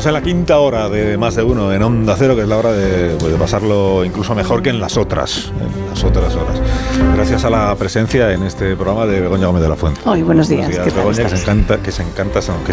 [0.00, 2.56] Estamos en la quinta hora de más de uno en Onda Cero, que es la
[2.56, 6.58] hora de, pues, de pasarlo incluso mejor que en las otras, en las otras horas.
[7.16, 10.00] Gracias a la presencia en este programa de Begoña Gómez de la Fuente.
[10.06, 10.70] Hoy, buenos días.
[10.70, 12.72] ¿qué tal Begoña, que se encanta, que se encanta, que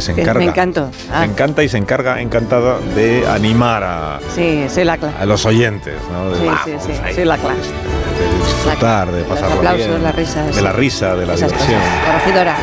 [0.00, 0.38] se, que encarga.
[0.38, 0.88] me encanto.
[1.12, 1.22] Ah.
[1.24, 5.16] Se encanta y se encarga encantada de animar a, Sí, soy la clase.
[5.18, 6.30] a los oyentes, ¿no?
[6.30, 7.56] De, Sí, "Vamos, sí, sí, ahí, soy la clase.
[7.58, 10.54] de disfrutar, de Los pasarlo aplausos, bien, las risas.
[10.54, 11.80] de la risa, de la diversión.
[12.06, 12.56] Corregidora.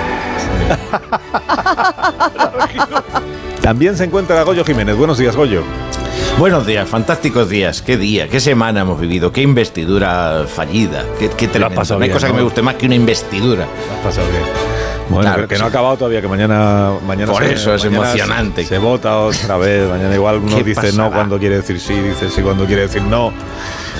[3.65, 4.95] También se encuentra Goyo Jiménez.
[4.95, 5.63] Buenos días, Goyo.
[6.37, 7.81] Buenos días, fantásticos días.
[7.81, 11.73] Qué día, qué semana hemos vivido, qué investidura fallida, qué, qué tremendo.
[11.73, 12.33] pasado No hay bien, cosa ¿no?
[12.33, 13.63] que me guste más que una investidura.
[13.63, 14.64] Has pasado bien.
[15.09, 15.73] Bueno, Claro pero que que no ha sí.
[15.75, 18.63] acabado todavía, que mañana, mañana Por eso es mañana emocionante.
[18.63, 19.87] Se, se vota otra vez.
[19.89, 21.09] Mañana igual uno ¿Qué dice no pasará?
[21.11, 23.31] cuando quiere decir sí, dice sí cuando quiere decir no.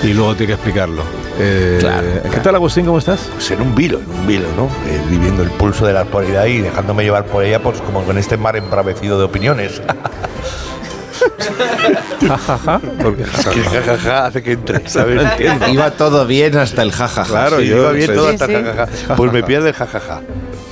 [0.03, 1.03] Y luego tiene que explicarlo.
[1.39, 2.41] Eh, Claro, ¿Qué claro.
[2.41, 2.85] tal, Agustín?
[2.85, 3.29] ¿Cómo estás?
[3.33, 4.65] Pues en un vilo, en un vilo, ¿no?
[4.91, 8.17] Eh, viviendo el pulso de la actualidad y dejándome llevar por ella, pues como con
[8.17, 9.81] este mar embravecido de opiniones.
[12.27, 12.79] Jajaja.
[13.01, 15.21] Porque que jajaja hace que entre, ¿sabes?
[15.21, 15.67] entiendo.
[15.69, 17.23] Iba todo bien hasta el jajaja.
[17.29, 18.13] Claro, Sí, yo iba bien sé.
[18.13, 18.53] todo Sí, hasta sí.
[18.53, 19.15] jajaja.
[19.15, 20.21] Pues me pierde el jajaja.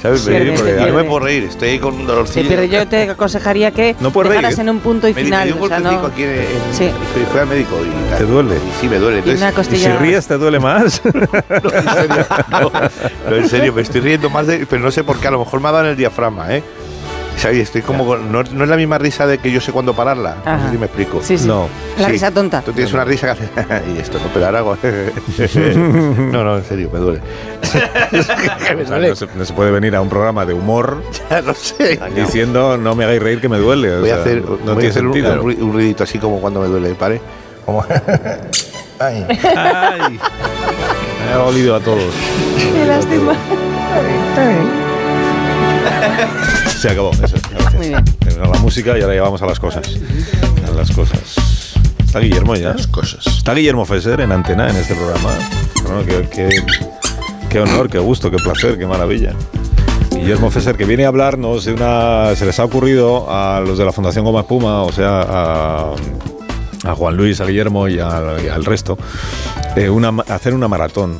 [0.03, 0.19] ¿Sabes?
[0.21, 2.47] Sí, Me- pierde, porque se yo no me puedo reír, estoy con un dolorcillo.
[2.47, 2.67] pierde.
[2.69, 4.69] Yo te aconsejaría que No puedes dejaras reír.
[4.69, 5.47] en un punto y me, di- me final.
[5.47, 6.07] dio un o sea, golpecico no.
[6.13, 6.45] aquí en, en-
[6.77, 6.91] Sí.
[7.13, 8.17] fui- fui al médico y tal.
[8.19, 8.55] ¿Te duele?
[8.57, 9.15] Y sí, me duele.
[9.15, 9.91] Y Entonces, una ¿Y costilla.
[9.97, 11.01] si ríes te duele más?
[11.13, 12.71] no, en serio, no,
[13.29, 14.65] no, en serio, me estoy riendo más de.
[14.69, 16.61] Pero no sé por qué, a lo mejor me ha dado en el diafragma, ¿eh?
[17.37, 17.57] ¿Sabes?
[17.59, 18.05] Estoy como.
[18.05, 20.37] con- no, no es la misma risa de que yo sé cuándo pararla.
[20.45, 20.65] No Ajá.
[20.65, 21.19] sé si me explico.
[21.21, 21.45] Sí, sí.
[21.47, 21.67] No.
[21.99, 22.11] La Sí.
[22.13, 22.61] risa tonta.
[22.61, 23.83] Tú tienes una risa que hace.
[23.95, 24.77] y esto, no, pero ahora hago.
[26.31, 27.19] no, no, en serio, me duele.
[28.77, 31.53] me sea, no, se, no se puede venir a un programa de humor Ya no
[31.53, 31.99] sé.
[32.15, 33.95] diciendo no me hagáis reír que me duele.
[33.97, 35.41] o Voy a sea, hacer, no voy a tiene hacer un, sentido.
[35.43, 37.21] un ru- un ruidito así como cuando me duele, ¿vale?
[37.65, 37.83] Como.
[38.99, 39.25] Ay.
[39.55, 40.19] Ay,
[41.25, 42.13] me ha olido a todos.
[42.57, 43.33] Qué lástima.
[46.77, 47.11] Se acabó.
[47.11, 47.73] Eso, gracias.
[47.75, 48.03] Muy bien.
[48.19, 49.83] Terminó la música y ahora ya vamos a las cosas.
[50.67, 51.73] A las cosas.
[52.05, 52.73] Está Guillermo ya.
[52.73, 53.25] Las cosas.
[53.27, 55.29] Está Guillermo Fesser en antena en este programa.
[55.83, 56.63] Bueno, qué, qué-
[57.49, 59.33] qué honor, qué gusto, qué placer, qué maravilla.
[60.11, 62.35] Guillermo Fesser, que viene a hablarnos de una.
[62.35, 65.93] Se les ha ocurrido a los de la Fundación Goma Espuma, o sea, a,
[66.85, 68.97] a Juan Luis, a Guillermo y al, y al resto,
[69.75, 71.17] eh, una, hacer una maratón.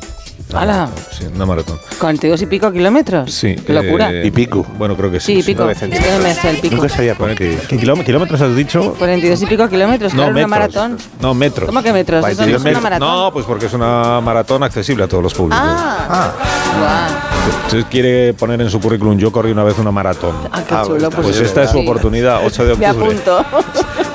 [0.54, 0.76] Una ¡Hala!
[0.86, 1.78] maratón, Sí, una maratón.
[1.98, 3.32] 42 y pico kilómetros.
[3.32, 3.56] Sí.
[3.56, 4.12] Qué locura.
[4.12, 4.64] eh, Y pico.
[4.78, 5.36] Bueno, creo que sí.
[5.42, 5.62] sí, pico.
[5.62, 6.76] no me sé el pico.
[6.76, 7.76] Nunca sabía por ¿Qué, qué.
[7.78, 8.94] kilómetros, has dicho?
[8.98, 10.74] 42 y pico kilómetros, No, claro, una metros.
[10.74, 10.98] maratón.
[11.20, 11.66] No, metros.
[11.66, 12.26] ¿Cómo que metros?
[12.28, 13.08] Eso no es una maratón.
[13.08, 15.58] No, pues porque es una maratón accesible a todos los públicos.
[15.66, 16.32] Ah,
[16.78, 17.54] guau.
[17.64, 20.34] Entonces quiere poner en su currículum, yo corrí una vez una maratón.
[20.50, 21.10] Ah, qué Ah, chulo.
[21.10, 21.82] pues Pues de esta es su sí.
[21.84, 23.06] oportunidad, 8 de Me octubre.
[23.14, 23.44] apunto.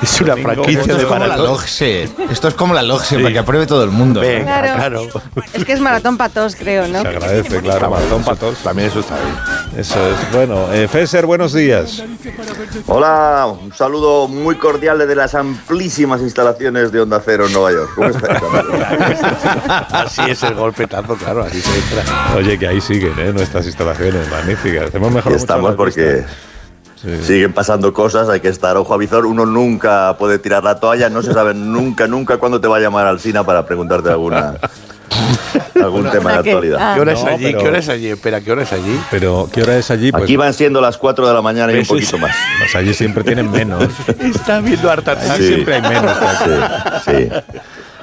[0.02, 1.58] Es una franquicia Esto de es como la maratón.
[2.32, 4.22] Esto es como la LOGSE para que apruebe todo el mundo.
[4.22, 5.02] Venga, Claro.
[5.10, 5.22] claro.
[5.54, 7.02] Es que es maratón para todos, creo, ¿no?
[7.02, 8.58] Se agradece, claro, maratón para todos.
[8.60, 9.36] También eso está bien.
[9.78, 10.32] Eso es.
[10.32, 12.04] Bueno, eh, Fesser, buenos días.
[12.88, 17.92] Hola, un saludo muy cordial desde las amplísimas instalaciones de Onda Cero en Nueva York.
[17.96, 18.42] ¿Cómo estáis?
[18.42, 19.20] amigos?
[19.92, 22.36] Así es el golpetazo, claro, así se entra.
[22.36, 23.34] Oye, que ahí siguen ¿eh?
[23.34, 24.94] nuestras instalaciones magníficas.
[24.94, 26.26] Hemos mejorado estamos porque.
[27.02, 27.24] Sí.
[27.24, 29.26] siguen pasando cosas, hay que estar ojo a visor.
[29.26, 32.80] Uno nunca puede tirar la toalla, no se sabe nunca, nunca cuándo te va a
[32.82, 34.56] llamar al SINA para preguntarte alguna,
[35.76, 36.78] algún tema de actualidad.
[36.80, 36.94] Ah.
[36.96, 37.46] ¿Qué hora es allí?
[37.46, 38.08] pero- ¿Qué hora es allí?
[38.10, 39.00] Espera, ¿qué hora es allí?
[39.12, 40.12] Pero, ¿qué hora es allí?
[40.12, 42.36] Pues, Aquí van siendo las 4 de la mañana y un poquito más.
[42.60, 43.84] pues allí siempre tienen menos.
[44.20, 45.48] Está viendo harta Allí Sí.
[45.54, 46.52] siempre hay menos que aquí.
[47.06, 47.60] Sí, sí.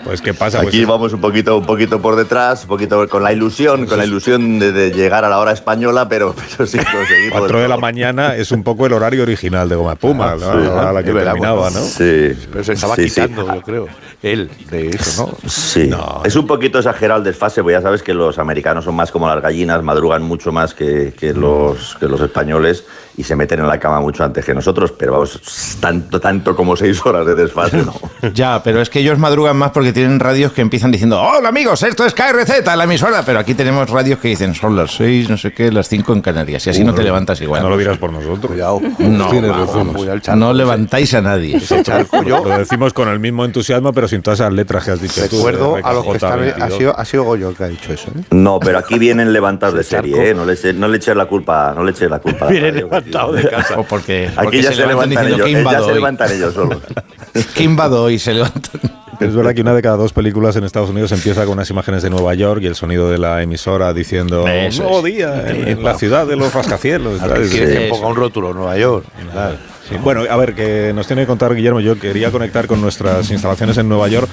[0.07, 0.59] Pues, ¿qué pasa?
[0.63, 3.99] Pues, Aquí vamos un poquito, un poquito por detrás, un poquito con la ilusión, con
[3.99, 7.39] la ilusión de, de llegar a la hora española, pero, pero sin conseguirlo.
[7.39, 10.53] 4 del de la mañana es un poco el horario original de Goma Puma, ¿no?
[10.53, 11.71] sí, a la que terminaba.
[11.71, 11.81] ¿no?
[11.81, 12.33] Sí.
[12.53, 13.21] Pero se estaba sí, sí.
[13.21, 13.89] quitando, yo creo.
[14.23, 15.49] Él, de eso, ¿no?
[15.49, 16.23] Sí, No.
[16.25, 19.29] es un poquito exagerado el desfase, porque ya sabes que los americanos son más como
[19.29, 22.85] las gallinas, madrugan mucho más que, que los, que los españoles
[23.19, 25.41] y se meten en la cama mucho antes que nosotros, pero vamos,
[25.81, 27.95] tanto, tanto como seis horas de desfase, ¿no?
[28.33, 31.83] Ya, pero es que ellos madrugan más porque tienen radios que empiezan diciendo, hola amigos,
[31.83, 35.39] esto es KRZ, la emisora, pero aquí tenemos radios que dicen, son las seis, no
[35.39, 37.63] sé qué, las cinco en Canarias, y así no te levantas igual.
[37.63, 38.45] No lo dirás por nosotros.
[38.53, 38.79] Cuidado.
[38.99, 40.21] No, Tienes vamos, razón.
[40.21, 40.39] Charco.
[40.39, 41.57] no levantáis a nadie.
[41.57, 44.91] Ese charco yo Lo decimos con el mismo entusiasmo, pero sin todas esas letras que
[44.91, 46.33] has dicho recuerdo a los que están...
[46.33, 46.75] Ha 22.
[46.77, 48.23] sido, ha sido Goyo el que ha dicho eso, ¿eh?
[48.33, 50.35] No, pero aquí vienen levantados de serie, ¿eh?
[50.35, 52.45] No le, no le eches la culpa, no le eches la culpa.
[52.45, 53.79] a la Viene radio, levantado aquí- de casa.
[53.81, 56.33] O porque, Aquí porque ya se, levantan diciendo, ellos, ¿qué eh, ya invado se levantan
[56.33, 56.79] ellos solos.
[57.55, 58.19] ¿Qué invado hoy?
[58.19, 58.96] Se levantan.
[59.21, 62.03] Es verdad que una de cada dos películas en Estados Unidos empieza con unas imágenes
[62.03, 65.15] de Nueva York y el sonido de la emisora diciendo Eso un nuevo es.
[65.15, 67.21] día en, en la ciudad de los rascacielos.
[67.21, 69.05] Que ponga un rótulo Nueva York.
[69.33, 69.57] Claro.
[69.89, 71.79] Sí, Bueno, a ver, que nos tiene que contar Guillermo.
[71.79, 74.29] Yo quería conectar con nuestras instalaciones en Nueva York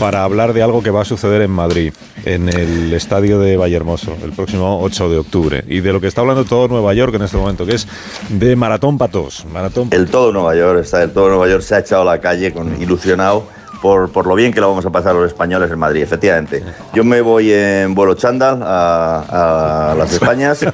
[0.00, 1.92] para hablar de algo que va a suceder en Madrid,
[2.24, 5.64] en el estadio de Vallehermoso, el próximo 8 de octubre.
[5.68, 7.86] Y de lo que está hablando todo Nueva York en este momento, que es
[8.30, 9.46] de Maratón Patos.
[9.52, 12.20] Maratón El todo Nueva York, está el todo Nueva York, se ha echado a la
[12.20, 13.46] calle con, ilusionado
[13.80, 16.64] por, por lo bien que lo vamos a pasar los españoles en Madrid, efectivamente.
[16.94, 20.64] Yo me voy en vuelo chándal a, a las Españas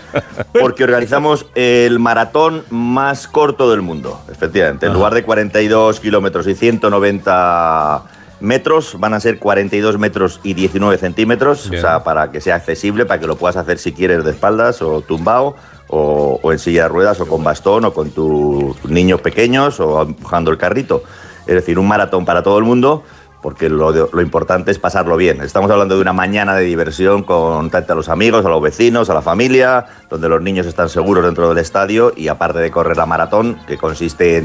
[0.58, 4.86] porque organizamos el maratón más corto del mundo, efectivamente.
[4.86, 8.02] En lugar de 42 kilómetros y 190
[8.40, 11.84] metros, van a ser 42 metros y 19 centímetros, Bien.
[11.84, 14.82] o sea, para que sea accesible, para que lo puedas hacer si quieres de espaldas
[14.82, 15.56] o tumbado.
[15.94, 20.00] O, o en silla de ruedas, o con bastón, o con tus niños pequeños, o
[20.00, 21.04] empujando el carrito.
[21.46, 23.04] Es decir, un maratón para todo el mundo,
[23.42, 25.42] porque lo, importante es pasarlo bien.
[25.42, 29.10] Estamos hablando de una mañana de diversión con tanto a los amigos, a los vecinos,
[29.10, 32.96] a la familia, donde los niños están seguros dentro del estadio y aparte de correr
[32.96, 34.44] la maratón, que consiste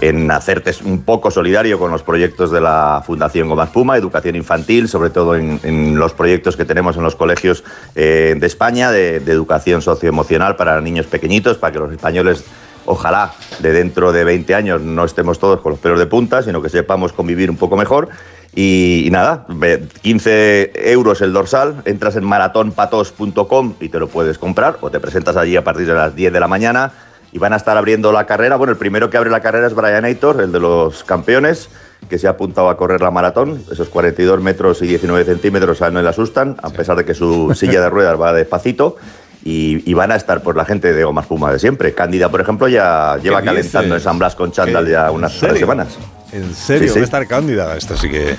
[0.00, 4.88] en, hacerte un poco solidario con los proyectos de la Fundación Goma Espuma, educación infantil,
[4.88, 7.64] sobre todo en, en los proyectos que tenemos en los colegios
[7.96, 12.44] eh, de España, de, de educación socioemocional para niños pequeñitos, para que los españoles
[12.86, 16.62] ojalá de dentro de 20 años no estemos todos con los pelos de punta, sino
[16.62, 18.08] que sepamos convivir un poco mejor.
[18.54, 24.78] Y, nada, ve- 15 euros el dorsal, entras en maratonpatos.com y te lo puedes comprar
[24.80, 26.92] o te presentas allí a partir de las 10 de la mañana
[27.32, 28.56] y van a estar abriendo la carrera.
[28.56, 31.68] Bueno, el primero que abre la carrera es Brian Aitor, el de los campeones,
[32.08, 33.62] que se ha apuntado a correr la maratón.
[33.70, 37.52] Esos 42 metros y 19 centímetros a no le asustan, a pesar de que su
[37.54, 38.96] silla de ruedas va despacito.
[39.48, 41.94] Y, y van a estar pues la gente de Goma Espuma de siempre.
[41.94, 45.38] Cándida, por ejemplo, ya lleva ¿Qué calentando en San Blas con chándal ya ¿En unas
[45.38, 45.96] tres semanas.
[46.32, 46.88] ¿En serio?
[46.88, 46.98] Sí, sí.
[46.98, 47.76] Va a estar cándida.
[47.76, 48.34] Esto sí que.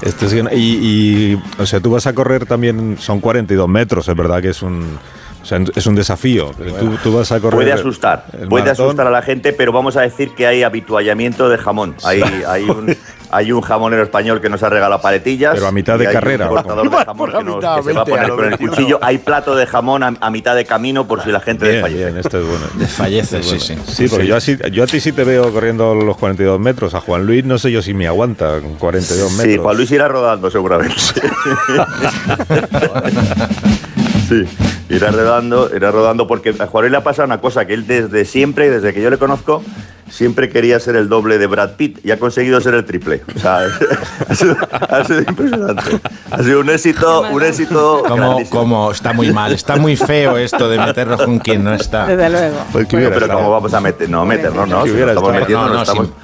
[0.00, 2.96] Esto sí que- y, y, o sea, tú vas a correr también.
[2.98, 4.98] Son 42 metros, es verdad que es un.
[5.42, 6.50] O sea, es un desafío.
[6.80, 7.58] Tú, tú vas a correr.
[7.58, 11.58] Puede asustar, puede asustar a la gente, pero vamos a decir que hay habituallamiento de
[11.58, 11.94] jamón.
[12.04, 12.96] Hay, hay, un,
[13.30, 15.54] hay un jamonero español que nos ha regalado paletillas.
[15.54, 18.02] Pero a mitad de carrera, Un ¿o cortador de jamón que, nos- que se va
[18.02, 18.98] a poner con el cuchillo.
[19.02, 22.04] Hay plato de jamón a, a mitad de camino por si la gente Bien, desfallece.
[22.04, 22.66] bien, esto es bueno.
[22.88, 23.76] Fallece, sí, sí.
[23.86, 26.94] Sí, porque Yo, así, yo a ti sí te veo corriendo los 42 metros.
[26.94, 29.52] A Juan Luis no sé yo si me aguanta con 42 metros.
[29.52, 30.96] Sí, Juan Luis irá rodando seguramente.
[34.28, 34.44] sí,
[34.88, 37.86] irá rodando, irá rodando porque a Juan Luis le ha pasado una cosa, que él
[37.86, 39.62] desde siempre, desde que yo le conozco,
[40.10, 43.22] siempre quería ser el doble de Brad Pitt y ha conseguido ser el triple.
[43.34, 43.58] O sea,
[44.28, 46.00] ha sido, ha sido impresionante.
[46.30, 50.68] Ha sido un éxito, un éxito Como, como está muy mal, está muy feo esto
[50.68, 52.06] de meterlo con quien no está.
[52.06, 52.56] Desde luego.
[52.72, 53.38] Pues Bueno, pero estado.
[53.40, 54.08] ¿cómo vamos a meter?
[54.08, 54.84] No, meternos, no.
[54.84, 56.14] Si estamos metiendo, No, no, estamos, sin-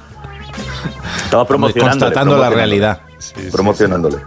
[1.25, 1.99] estamos promocionándole.
[1.99, 3.01] Constatando la realidad.
[3.35, 4.17] Sí, sí, Promocionándole.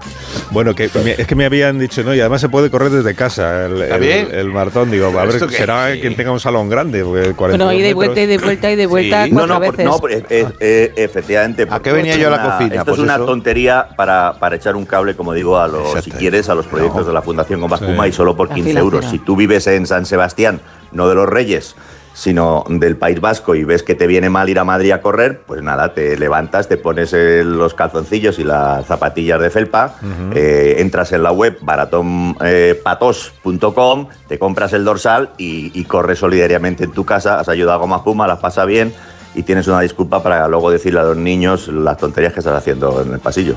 [0.50, 3.14] Bueno, que me- es que me habían dicho, no, y además se puede correr desde
[3.14, 4.04] casa el, ¿Está el-
[4.34, 4.90] el maratón.
[4.90, 6.00] Digo, a ver, será Sí.
[6.00, 8.76] quien tenga un salón grande, porque 42 Bueno, y metros- vuelta, y de vuelta, y
[8.76, 9.30] de vuelta Sí.
[9.32, 9.84] No, no, por- veces.
[9.84, 11.66] no, por- eh, eh, efectivamente.
[11.70, 12.74] ¿A qué venía yo a la cocina?
[12.76, 13.26] Esto Pues es una eso.
[13.26, 17.06] tontería para, para echar un cable, como digo, a los, si quieres, a los proyectos
[17.06, 17.84] de la Fundación Goma Sí.
[17.84, 19.04] Espuma y solo por La 15 fila, euros.
[19.10, 20.60] Si tú vives en San Sebastián,
[20.92, 21.74] no de los Reyes,
[22.18, 25.42] sino del País Vasco y ves que te viene mal ir a Madrid a correr,
[25.46, 29.94] pues nada, te levantas, te pones eh, los calzoncillos y las zapatillas de felpa,
[30.34, 36.90] eh, entras en la web baratonpatos.com, te compras el dorsal y, y corres solidariamente en
[36.90, 38.92] tu casa, has ayudado a Goma Espuma, las pasa bien
[39.34, 43.02] y tienes una disculpa para luego decirle a los niños las tonterías que estás haciendo
[43.02, 43.54] en el pasillo.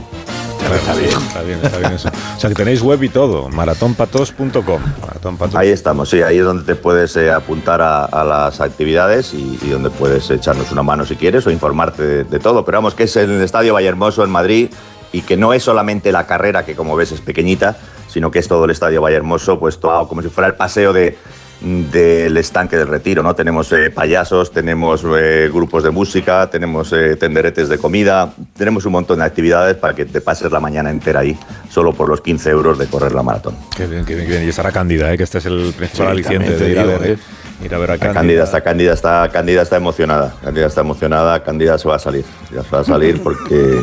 [0.75, 2.09] Está bien, está bien, está bien eso.
[2.09, 4.81] O sea, que tenéis web y todo, maratonpatos.com.
[5.01, 5.55] Maratonpatos.
[5.55, 9.59] Ahí estamos, sí, ahí es donde te puedes eh, apuntar a, a las actividades y,
[9.61, 12.63] y donde puedes echarnos una mano si quieres o informarte de, de todo.
[12.63, 14.69] Pero vamos, que es en el Estadio Vallehermoso en Madrid
[15.11, 17.75] y que no es solamente la carrera, que como ves es pequeñita,
[18.07, 21.17] sino que es todo el Estadio Vallehermoso puesto como si fuera el paseo de
[21.61, 23.35] del estanque del retiro, ¿no?
[23.35, 28.93] Tenemos eh, payasos, tenemos eh, grupos de música, tenemos eh, tenderetes de comida, tenemos un
[28.93, 31.37] montón de actividades para que te pases la mañana entera ahí,
[31.69, 33.55] solo por los 15 euros de correr la maratón.
[33.75, 34.45] Qué bien, qué bien, qué bien.
[34.45, 35.17] Y estará Cándida, ¿eh?
[35.17, 37.19] que este es el principal Sí, aliciente de ir a, digo, ver.
[37.63, 38.21] Ir a ver a Está Cándida.
[38.21, 40.33] Cándida está, Cándida está, Cándida está emocionada.
[40.43, 42.25] Cándida está emocionada, Cándida se va a salir.
[42.53, 43.81] Ya se va a salir porque.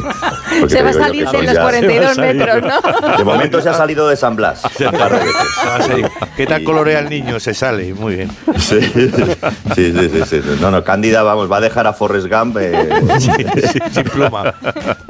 [0.61, 3.17] porque Se va a salir de los ya- 42 metros, ¿no?
[3.19, 4.63] De momento se ha salido de San Blas.
[4.65, 6.11] un par de veces.
[6.37, 7.41] ¿Qué tal colorea el niño?
[7.41, 8.31] Se sale, muy bien.
[8.59, 9.11] Sí, sí,
[9.75, 10.41] sí, sí, sí, sí.
[10.61, 12.89] No, no, Cándida, vamos, va a dejar a Forrest Gump eh,
[13.93, 14.55] Sin pluma.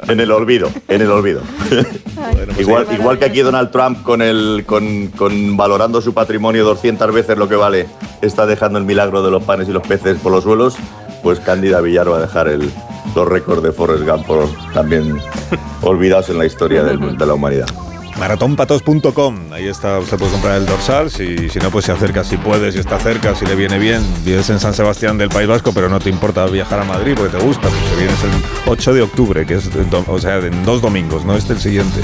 [0.07, 1.41] en el olvido, en el olvido.
[1.69, 7.13] pues igual, igual que aquí Donald Trump con el con, con valorando su patrimonio 200
[7.13, 7.87] veces lo que vale,
[8.21, 10.75] está dejando el milagro de los panes y los peces por los suelos,
[11.23, 12.69] pues Cándida Villar va a dejar el,
[13.15, 14.27] los récords de Forrest Gump
[14.73, 15.17] también
[15.81, 17.67] olvidados en la historia de la humanidad.
[18.19, 19.53] Maratónpatos.com.
[19.53, 21.09] Ahí está, usted puede comprar el dorsal.
[21.09, 24.01] Si, si no, pues se acerca si puede, si está cerca, si le viene bien.
[24.25, 27.37] Vives en San Sebastián del País Vasco, pero no te importa viajar a Madrid porque
[27.37, 27.67] te gusta.
[27.69, 29.69] Pues te vienes el 8 de octubre, que es,
[30.07, 31.99] o sea, en dos domingos, no este el siguiente.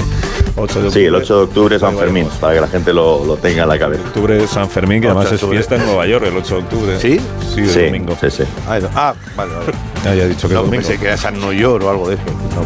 [0.56, 3.24] 8 de Sí, el 8 de octubre es San Fermín, para que la gente lo,
[3.24, 4.02] lo tenga en la cabeza.
[4.06, 5.58] Octubre es San Fermín, que 8 además de es octubre.
[5.58, 6.98] fiesta en Nueva York el 8 de octubre.
[7.00, 7.20] ¿Sí?
[7.54, 8.16] Sí, el Sí, domingo.
[8.20, 8.42] sí, sí.
[8.66, 8.78] Ah.
[8.94, 9.66] Ah, vale, vale.
[10.04, 10.82] Ya, ya he dicho que No, domingo.
[10.82, 12.22] pensé que era San Noyor o algo de eso.
[12.54, 12.62] No,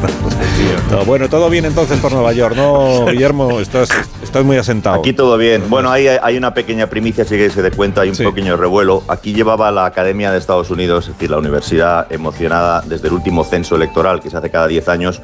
[0.95, 3.40] no, No, bueno, todo bien entonces por Nueva York, ¿no, Guillermo?
[3.61, 3.89] Estás,
[4.23, 5.01] estás muy asentado.
[5.01, 5.65] Aquí todo bien.
[5.71, 8.25] Bueno, hay, hay una pequeña primicia, sí que se te cuenta, hay un Sí.
[8.25, 9.03] pequeño revuelo.
[9.09, 13.45] Aquí llevaba la Academia de Estados Unidos, es decir, la universidad emocionada desde el último
[13.45, 15.23] censo electoral que se hace cada 10 años,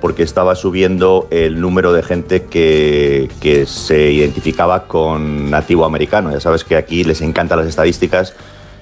[0.00, 6.32] porque estaba subiendo el número de gente que, que se identificaba con nativo americano.
[6.32, 8.34] Ya sabes que aquí les encantan las estadísticas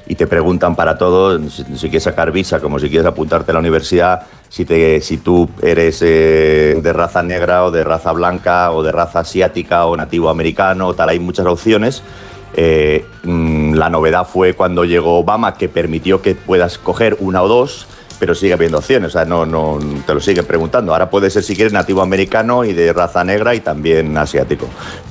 [0.06, 3.54] y te preguntan para todo, si, si quieres sacar visa, como si quieres apuntarte a
[3.54, 8.73] la universidad, si, te, si tú eres eh, de raza negra o de raza blanca
[8.73, 12.02] o de raza asiática o nativo americano, tal, hay muchas opciones.
[12.54, 17.49] Eh, mm, la novedad fue cuando llegó Obama, que permitió que puedas coger una o
[17.49, 17.87] dos,
[18.19, 20.92] pero sigue habiendo opciones, o sea, no, no te lo siguen preguntando.
[20.92, 24.66] Ahora puede ser si quieres nativo americano y de raza negra y también asiático,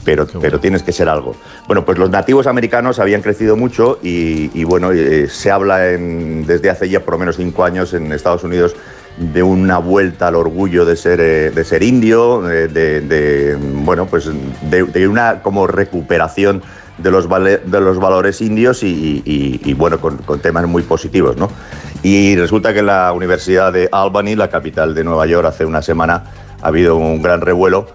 [0.05, 1.33] pero, pero tienes que ser algo.
[1.65, 6.45] Bueno, pues los nativos americanos habían crecido mucho y, y bueno, eh, se habla en-
[6.45, 8.75] desde hace ya por lo menos cinco años en Estados Unidos
[9.19, 14.05] de una vuelta al orgullo de ser, eh, de ser indio, eh, de, de, bueno,
[14.05, 14.29] pues
[14.69, 16.61] de, una como recuperación
[16.97, 20.83] de los, vale- de los valores indios y, y- y, bueno, con, con temas muy
[20.83, 21.49] positivos, ¿no?
[22.01, 25.81] Y resulta que en la Universidad de Albany, la capital de Nueva York, hace una
[25.81, 26.23] semana
[26.61, 27.87] ha habido un gran revuelo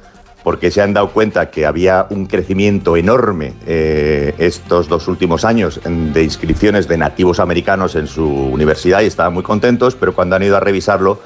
[0.45, 5.81] porque se han dado cuenta que había un crecimiento enorme eh, estos dos últimos años
[5.83, 10.43] de inscripciones de nativos americanos en su universidad y estaban muy contentos, pero cuando han
[10.43, 11.19] ido a revisarlo,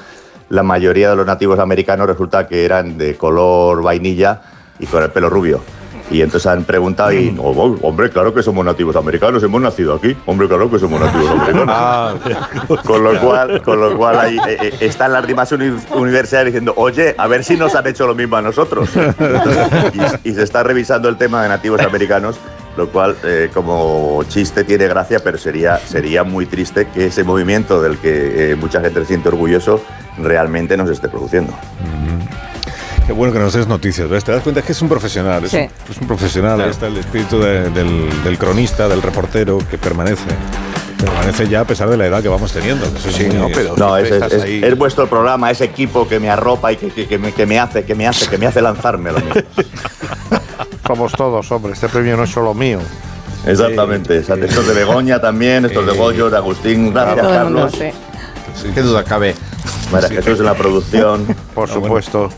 [0.50, 4.40] la mayoría de los nativos americanos resulta que eran de color vainilla
[4.78, 5.60] y con el pelo rubio.
[6.10, 9.94] Y entonces han preguntado y, "Oh, oh, hombre, claro que somos nativos americanos, hemos nacido
[9.94, 10.16] aquí.
[10.26, 12.20] Hombre, claro que somos nativos americanos.
[12.84, 16.72] Con lo cual, con lo cual ahí eh, eh, están las demás uni- universidades diciendo,
[16.76, 18.88] oye, a ver si nos han hecho lo mismo a nosotros.
[20.24, 22.36] y, y se está revisando el tema de nativos americanos,
[22.76, 27.82] lo cual eh, como chiste tiene gracia, pero sería, sería muy triste que ese movimiento
[27.82, 29.82] del que eh, mucha gente se siente orgulloso
[30.16, 31.52] realmente nos esté produciendo.
[33.08, 34.22] Qué bueno que nos des noticias, ¿ves?
[34.22, 35.56] Te das cuenta Es que es un profesional, es, Sí.
[35.56, 36.60] un, es un profesional.
[36.60, 40.24] Ahí está el espíritu de- del, del cronista, del reportero que permanece.
[41.02, 42.84] Permanece ya a pesar de la edad que vamos teniendo.
[42.84, 44.60] eso es Sí, no, pero- No, es, es- es- ahí.
[44.62, 47.58] es vuestro programa, ese equipo que me arropa y que, que- que me, que me
[47.58, 49.40] hace, que me hace, que me hace lanzarme a lo mismo.
[50.86, 51.72] Somos todos, hombre.
[51.72, 52.78] Este premio no es solo mío.
[53.46, 54.18] Exactamente.
[54.18, 57.72] Estos de Begoña también, estos de Goyo, de Agustín, gracias mundo, Carlos.
[57.72, 58.68] sí.
[58.74, 59.34] Qué duda cabe.
[59.92, 61.24] María Jesús en la producción.
[61.54, 62.28] Por Ah, bueno.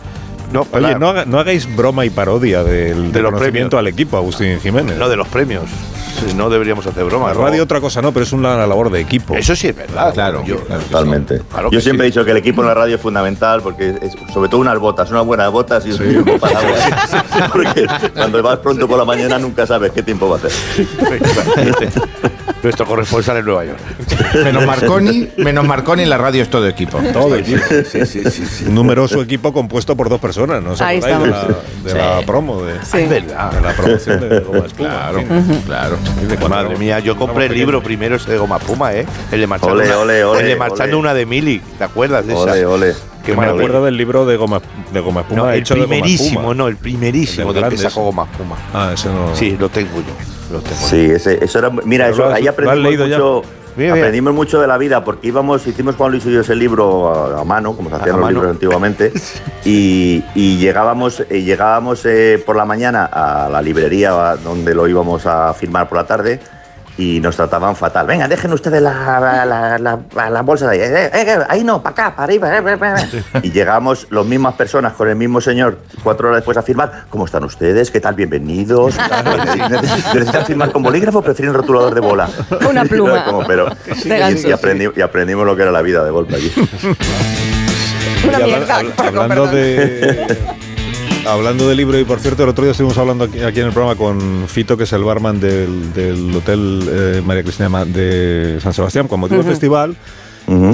[0.53, 3.75] No, Oye, no, haga- no hagáis broma y parodia del De los reconocimiento premios.
[3.75, 4.97] al equipo, Agustín Jiménez.
[4.99, 5.65] no de los premios.
[6.27, 7.29] Sí, No deberíamos hacer broma.
[7.29, 7.41] La ¿no?
[7.43, 9.35] radio otra cosa no, pero es una labor de equipo.
[9.35, 10.13] Eso sí es verdad.
[10.15, 10.83] Claro, Yo- claro.
[10.83, 11.41] Totalmente.
[11.51, 12.09] Claro Yo siempre sí.
[12.09, 14.79] he dicho que el equipo en la radio es fundamental porque es sobre todo unas
[14.79, 16.81] botas, unas buenas botas y un tiempo paraguas.
[17.53, 20.53] Porque cuando vas pronto por la mañana nunca sabes qué tiempo va a hacer.
[22.63, 23.79] Nuestro corresponsal en Nueva York.
[24.45, 26.99] Menos Marconi, menos Marconi, la radio es todo equipo.
[27.13, 27.63] Todo equipo.
[27.91, 28.65] Sí, sí, sí, sí.
[28.67, 31.85] Un numeroso equipo compuesto por dos personas, ¿no Ahí de la, estamos.
[31.85, 32.63] de la promo?
[32.63, 32.99] De, Sí.
[33.07, 34.89] De la promoción de Goma Espuma.
[34.91, 35.23] Claro,
[35.67, 35.97] claro.
[36.49, 39.07] Madre mía, yo compré el libro primero ese de Goma Puma, ¿eh?
[39.31, 40.97] El de Marchando, Ole, una, ole, ole, el de marchando ole.
[40.97, 42.69] una de Mili, ¿te acuerdas de Ole, esa?
[42.69, 42.95] ole.
[43.25, 44.61] Qué me acuerdo del libro de Goma,
[44.93, 47.79] de Goma Espuma No, el hecho de Goma primerísimo, no, el primerísimo El del que
[47.79, 48.03] sacó.
[48.05, 48.57] Goma Puma.
[48.73, 49.35] Ah, ese no.
[49.37, 50.53] Sí, lo tengo yo.
[50.53, 50.87] Lo tengo yo.
[50.89, 51.71] Sí, ese- eso era.
[51.85, 53.19] Mira, Pero eso, has- ahí aprendimos leído ya.
[53.75, 57.41] Aprendimos mucho de la vida porque íbamos, hicimos Juan Luis y yo ese libro a,
[57.41, 58.33] a mano, como se hacían los mano.
[58.33, 59.13] libros antiguamente,
[59.65, 65.27] y, y llegábamos, eh, llegábamos eh, por la mañana a la librería donde lo íbamos
[65.27, 66.41] a firmar por la tarde
[66.99, 68.07] y nos trataban fatal.
[68.07, 70.81] Venga, dejen ustedes la, la, la, la- la bolsa de ahí.
[70.93, 72.57] Eh, eh, eh, ahí no, para acá, para arriba.
[72.59, 72.79] eh, eh,
[73.35, 73.41] eh.
[73.45, 77.05] Y llegamos las mismas personas con el mismo señor cuatro horas después a firmar.
[77.09, 77.91] ¿Cómo están ustedes?
[77.91, 78.15] ¿Qué tal?
[78.15, 78.95] Bienvenidos.
[80.15, 82.29] ¿Necesitan firmar con bolígrafo o prefieren rotulador de bola?
[82.69, 83.25] Una pluma.
[83.25, 86.53] Como, pero, y, y aprendi- y aprendimos lo que era la vida de golpe allí.
[88.29, 88.77] Una mierda.
[88.77, 90.39] habla- hablando de
[91.27, 93.73] hablando de libro y por cierto el otro día estuvimos hablando aquí, aquí en el
[93.73, 98.73] programa con Fito que es el barman del, del hotel eh, María Cristina de San
[98.73, 99.97] Sebastián con motivo del festival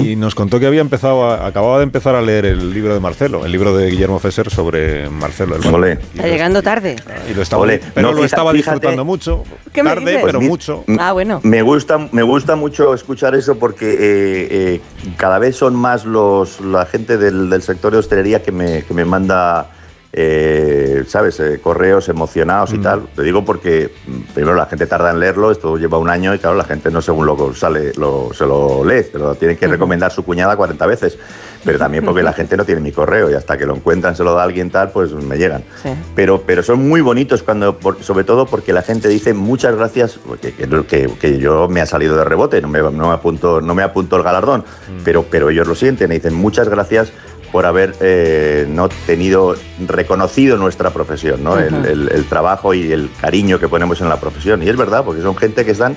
[0.01, 2.99] y nos contó que había empezado a- acababa de empezar a leer el libro de
[2.99, 6.95] Marcelo el libro de Guillermo Fesser sobre Marcelo el Está llegando tarde.
[7.29, 7.63] y lo estaba
[7.93, 9.43] pero No, lo estaba fíjate- disfrutando mucho.
[9.71, 10.83] ¿Qué tarde pero Pues mucho.
[10.97, 11.41] Ah, bueno.
[11.43, 14.81] Me gusta, me gusta mucho escuchar eso porque eh, eh,
[15.15, 18.95] cada vez son más los la gente del, del sector de hostelería que me, que
[18.95, 19.69] me manda
[20.13, 21.39] eh, ¿sabes?
[21.39, 23.03] Eh, correos emocionados y tal.
[23.15, 26.39] Te digo porque mm, primero la gente tarda en leerlo, esto lleva un año y
[26.39, 29.67] claro, la gente no según lo sale, lo, se lo lee, te lo tiene que
[29.67, 31.17] recomendar su cuñada 40 veces.
[31.65, 34.23] Pero también porque la gente no tiene mi correo y hasta que lo encuentran, se
[34.23, 35.63] lo da alguien tal, pues me llegan.
[35.83, 35.89] Sí.
[36.15, 40.17] Pero, pero son muy bonitos cuando, por- sobre todo porque la gente dice muchas gracias,
[40.41, 43.75] que, que- que- yo me ha salido de rebote, no me, no me apunto, no
[43.75, 44.63] me apunto el galardón,
[45.03, 47.11] pero, pero ellos lo sienten y dicen muchas gracias
[47.51, 49.55] por haber eh, no tenido
[49.87, 51.57] reconocido nuestra profesión, ¿no?
[51.57, 54.61] el, el- el trabajo y el cariño que ponemos en la profesión.
[54.63, 55.95] Y es verdad, porque son gente que están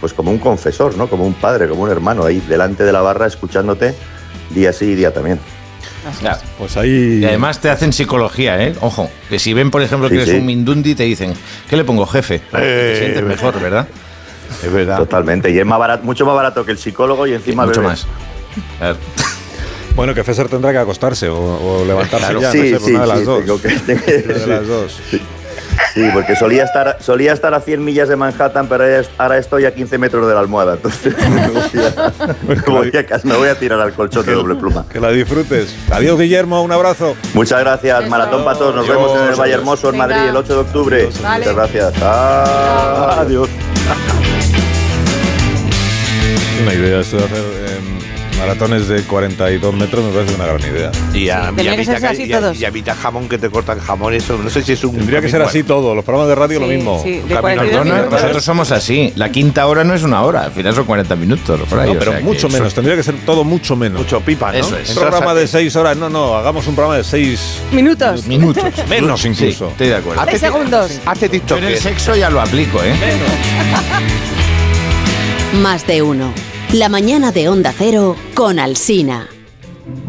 [0.00, 1.08] pues como un confesor, ¿no?
[1.08, 3.94] como un padre, como un hermano, ahí delante de la barra escuchándote
[4.50, 5.38] día sí y día también.
[6.22, 6.38] Ya.
[6.58, 7.18] Pues ahí.
[7.20, 8.74] Y además te hacen psicología, ¿eh?
[8.80, 10.40] Ojo, que si ven, por ejemplo, que Sí, eres sí.
[10.40, 11.34] un mindundi, te dicen,
[11.68, 12.40] ¿qué le pongo, jefe?
[12.50, 13.86] Te sientes mejor, ¿verdad?
[14.64, 14.96] Es verdad.
[14.96, 15.50] Totalmente.
[15.50, 18.06] Y es más barato, mucho más barato que el psicólogo y encima Mucho bebes.
[18.06, 18.76] más.
[18.78, 18.96] Claro.
[20.00, 22.80] Bueno, que Fesser tendrá que acostarse o, o levantarse Claro, ya, sí, no sé, por
[22.88, 23.44] sí, una de las sí, dos.
[23.44, 24.98] tengo que- Una de las dos.
[25.92, 29.36] Sí, porque solía estar, solía estar a 100 millas de Manhattan, pero ahora es- ahora
[29.36, 30.76] estoy a 15 metros de la almohada.
[30.76, 34.32] Entonces me voy a, me voy a casa, me voy a tirar al colchón de
[34.32, 34.86] doble pluma.
[34.90, 35.76] Que la disfrutes.
[35.90, 37.14] Adiós, Guillermo, un abrazo.
[37.34, 38.08] Muchas gracias.
[38.08, 38.74] Maratón para todos.
[38.76, 39.52] Nos Adiós, vemos en el Valle.
[39.52, 39.98] Hermoso, en.
[39.98, 41.08] Madrid, el 8 de octubre.
[41.22, 41.38] Vale.
[41.40, 41.92] Muchas gracias.
[42.02, 43.50] Ah, adiós.
[46.62, 47.69] Una idea esto de hacer em,
[48.40, 50.90] maratones de 42 metros me parece una gran idea.
[51.14, 52.60] Y a, y a mitad ser así y a- todos.
[52.60, 54.96] y a mitad jamón que te cortan jamón, eso no sé si es un.
[54.96, 57.00] Tendría que ser así todo, los programas de radio lo mismo.
[57.02, 58.12] sí, de Camino- 42 No, no, minutos.
[58.20, 59.12] nosotros somos así.
[59.16, 61.60] La quinta hora no es una hora, al final son 40 minutos.
[61.68, 64.00] Por ahí, No, o pero sea mucho eso- menos, tendría que ser todo mucho menos.
[64.00, 64.58] Mucho pipa, ¿no?
[64.58, 64.88] Eso es.
[64.90, 68.26] Un programa de 6 horas, no, no, hagamos un programa de 6 Minutos.
[68.26, 68.64] Minutos.
[68.88, 69.68] menos Sí, incluso.
[69.68, 70.22] estoy de acuerdo.
[70.24, 70.92] Tres segundos.
[71.04, 71.58] Hace Yo TikTok.
[71.58, 72.92] en el sexo ya lo aplico, ¿eh?
[75.62, 76.32] Más de uno.
[76.72, 79.26] La mañana de Onda Cero con Alsina.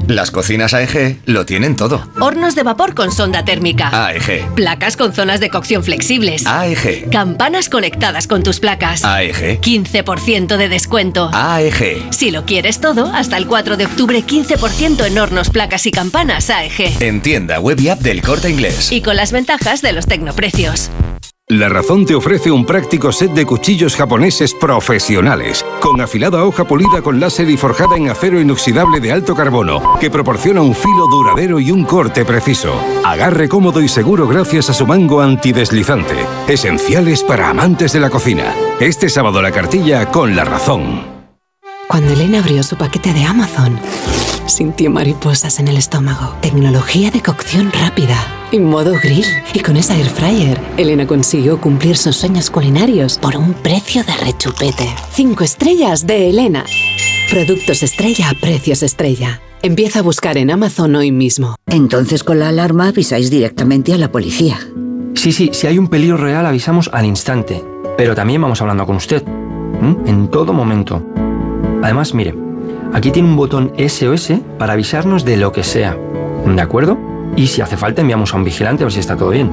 [0.05, 2.07] Las cocinas AEG lo tienen todo.
[2.19, 3.89] Hornos de vapor con sonda térmica.
[4.05, 4.53] AEG.
[4.53, 6.45] Placas con zonas de cocción flexibles.
[6.45, 7.09] AEG.
[7.09, 9.03] Campanas conectadas con tus placas.
[9.03, 9.59] AEG.
[9.59, 11.31] 15% de descuento.
[11.33, 12.13] AEG.
[12.13, 16.51] Si lo quieres todo, hasta el 4 de octubre 15% en hornos, placas y campanas
[16.51, 17.01] AEG.
[17.01, 18.91] En tienda web y app del corte inglés.
[18.91, 20.91] Y con las ventajas de los tecnoprecios.
[21.51, 27.01] La Razón te ofrece un práctico set de cuchillos japoneses profesionales, con afilada hoja pulida
[27.01, 31.59] con láser y forjada en acero inoxidable de alto carbono, que proporciona un filo duradero
[31.59, 32.73] y un corte preciso.
[33.03, 38.55] Agarre cómodo y seguro gracias a su mango antideslizante, esenciales para amantes de la cocina.
[38.79, 41.01] Este sábado la cartilla con La Razón.
[41.89, 43.77] Cuando Elena abrió su paquete de Amazon,
[44.45, 46.33] sintió mariposas en el estómago.
[46.39, 49.25] Tecnología de cocción rápida y modo grill.
[49.53, 54.13] Y con esa air fryer, Elena consiguió cumplir sus sueños culinarios por un precio de
[54.17, 54.87] rechupete.
[55.11, 56.65] Cinco estrellas de Elena.
[57.29, 59.41] Productos estrella a precios estrella.
[59.61, 61.55] Empieza a buscar en Amazon hoy mismo.
[61.67, 64.59] Entonces con la alarma avisáis directamente a la policía.
[65.15, 67.63] Sí, sí, si hay un peligro real avisamos al instante.
[67.97, 69.23] Pero también vamos hablando con usted.
[70.05, 71.03] En todo momento.
[71.81, 72.35] Además, mire,
[72.93, 75.97] aquí tiene un botón SOS para avisarnos de lo que sea.
[76.45, 77.10] ¿De acuerdo?
[77.35, 79.51] Y si hace falta enviamos a un vigilante a ver si está todo bien.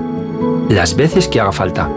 [0.68, 1.90] Las veces que haga falta.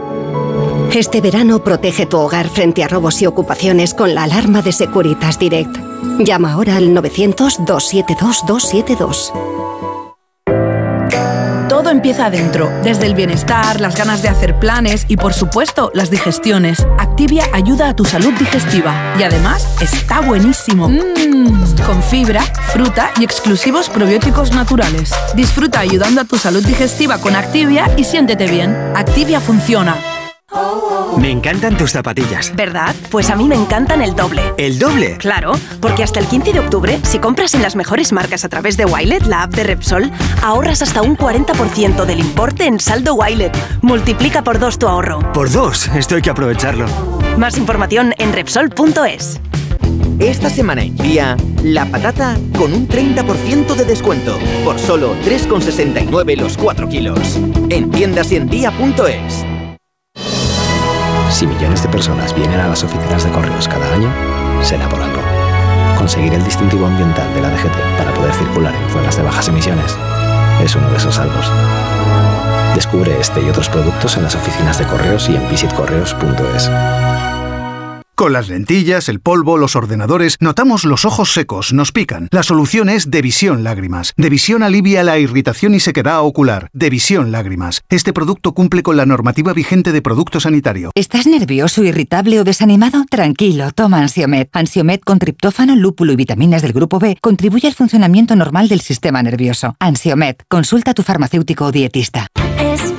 [0.94, 5.40] Este verano protege tu hogar frente a robos y ocupaciones con la alarma de Securitas
[5.40, 5.78] Direct.
[6.20, 9.32] Llama ahora al 900-272-272.
[11.82, 16.12] Todo empieza adentro, desde el bienestar, las ganas de hacer planes y por supuesto las
[16.12, 16.86] digestiones.
[17.00, 20.92] Activia ayuda a tu salud digestiva y además está buenísimo.
[21.84, 25.12] Con fibra, fruta y exclusivos probióticos naturales.
[25.34, 28.78] Disfruta ayudando a tu salud digestiva con Activia y siéntete bien.
[28.96, 30.11] Activia funciona.
[31.18, 32.54] Me encantan tus zapatillas.
[32.56, 32.94] ¿Verdad?
[33.10, 34.42] Pues a mí me encantan el doble.
[34.58, 35.18] ¿El doble?
[35.18, 38.76] Claro, porque hasta el 15 de octubre, si compras en las mejores marcas a través
[38.76, 40.12] de Wilet, la app de Repsol,
[40.44, 43.56] ahorras hasta un 40% del importe en saldo Wilet.
[43.82, 45.20] Multiplica por dos tu ahorro.
[45.32, 46.86] Por dos, esto hay que aprovecharlo.
[47.38, 49.40] Más información en Repsol.es.
[50.20, 56.58] Esta semana en Día, la patata con un 30% de descuento por solo 3,69 los
[56.58, 57.40] 4 kilos.
[57.70, 59.46] En tiendas y en día.es.
[61.42, 64.14] Si millones de personas vienen a las oficinas de correos cada año,
[64.64, 65.24] será por algo.
[65.98, 69.98] Conseguir el distintivo ambiental de la DGT para poder circular en zonas de bajas emisiones
[70.64, 71.40] es uno de esos algo.
[72.76, 76.70] Descubre este y otros productos en las oficinas de correos y en visitcorreos.es.
[78.22, 82.28] Con las lentillas, el polvo, los ordenadores, notamos los ojos secos, nos pican.
[82.30, 84.14] La solución es Devisión Lágrimas.
[84.16, 86.70] Devisión alivia la irritación y sequedad ocular.
[86.72, 87.82] Devisión Lágrimas.
[87.90, 90.92] Este producto cumple con la normativa vigente de producto sanitario.
[90.94, 93.06] ¿Estás nervioso, irritable o desanimado?
[93.10, 94.50] Tranquilo, toma Ansiomet.
[94.54, 99.24] Ansiomet con triptófano, lúpulo y vitaminas del grupo B contribuye al funcionamiento normal del sistema
[99.24, 99.76] nervioso.
[99.80, 102.28] Ansiomet, consulta a tu farmacéutico o dietista.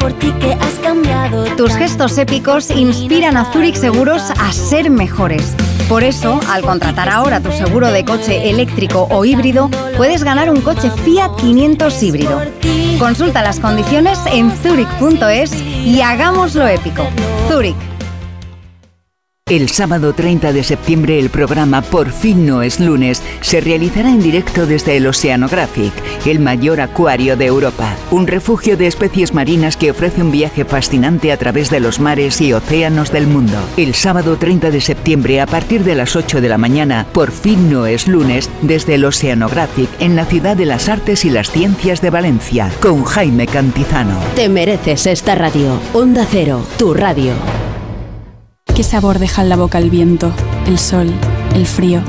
[0.02, 1.44] Por ti que has cambiado.
[1.56, 5.54] Tus gestos épicos inspiran a Zurich Seguros a ser mejores.
[5.88, 10.60] Por eso, al contratar ahora tu seguro de coche eléctrico o híbrido, puedes ganar un
[10.60, 12.42] coche Fiat 500 híbrido.
[12.98, 17.06] Consulta las condiciones en zurich.es y hagámoslo épico.
[17.48, 17.91] Zurich.
[19.52, 24.22] El sábado 30 de septiembre el programa Por fin no es lunes se realizará en
[24.22, 25.92] directo desde el Oceanographic,
[26.24, 31.32] el mayor acuario de Europa, un refugio de especies marinas que ofrece un viaje fascinante
[31.32, 33.58] a través de los mares y océanos del mundo.
[33.76, 37.70] El sábado 30 de septiembre a partir de las 8 de la mañana, Por fin
[37.70, 42.00] no es lunes, desde el Oceanographic en la ciudad de las artes y las ciencias
[42.00, 44.18] de Valencia, con Jaime Cantizano.
[44.34, 45.78] Te mereces esta radio.
[45.92, 47.34] Onda Cero, tu radio.
[48.74, 50.32] ¿Qué sabor deja en la boca el viento,
[50.66, 51.12] el sol,
[51.54, 52.00] el frío?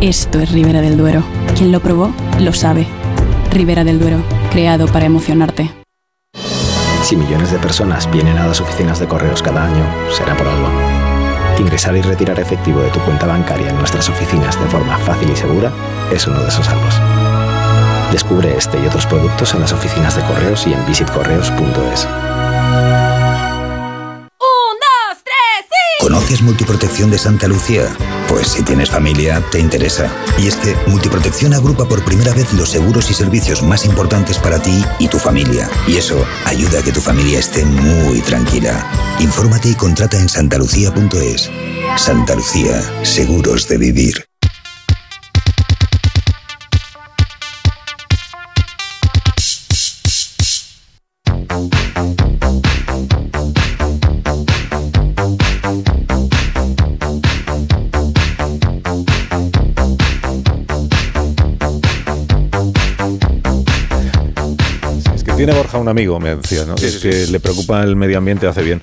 [0.00, 1.22] Esto es Ribera del Duero.
[1.56, 2.88] Quien lo probó, lo sabe.
[3.52, 4.16] Ribera del Duero,
[4.50, 5.70] creado para emocionarte.
[7.04, 10.68] Si millones de personas vienen a las oficinas de correos cada año, será por algo.
[11.60, 15.36] Ingresar y retirar efectivo de tu cuenta bancaria en nuestras oficinas de forma fácil y
[15.36, 15.70] segura
[16.12, 17.00] es uno de esos algos.
[18.10, 22.08] Descubre este y otros productos en las oficinas de correos y en visitcorreos.es.
[26.32, 27.94] ¿Conoces Multiprotección de Santa Lucía?
[28.26, 30.10] Pues si tienes familia, te interesa.
[30.38, 34.58] Y es que Multiprotección agrupa por primera vez los seguros y servicios más importantes para
[34.58, 35.68] ti y tu familia.
[35.86, 38.90] Y eso ayuda a que tu familia esté muy tranquila.
[39.20, 41.50] Infórmate y contrata en santalucía.es.
[41.98, 44.31] Santa Lucía, seguros de vivir.
[65.46, 66.78] Tiene Borja un amigo, me decía, ¿no?
[66.78, 68.80] Sí, es sí, que le preocupa el medio ambiente, hace bien.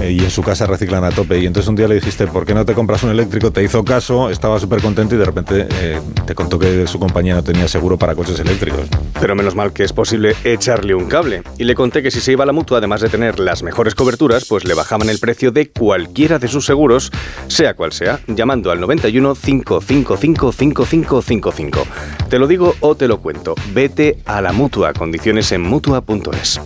[0.00, 1.38] Eh, y en su casa reciclan a tope.
[1.38, 3.50] Y entonces un día le dijiste, ¿por qué no te compras un eléctrico?
[3.50, 7.34] Te hizo caso, estaba súper contento y de repente eh, te contó que su compañía
[7.34, 8.88] no tenía seguro para coches eléctricos.
[9.20, 11.42] Pero menos mal que es posible echarle un cable.
[11.58, 13.94] Y le conté que si se iba a la mutua, además de tener las mejores
[13.94, 17.10] coberturas, pues le bajaban el precio de cualquiera de sus seguros,
[17.48, 21.86] sea cual sea, llamando al 91 555 5555.
[22.28, 23.54] Te lo digo o te lo cuento.
[23.72, 24.92] Vete a la mutua.
[24.92, 26.60] Condiciones en mutua.es.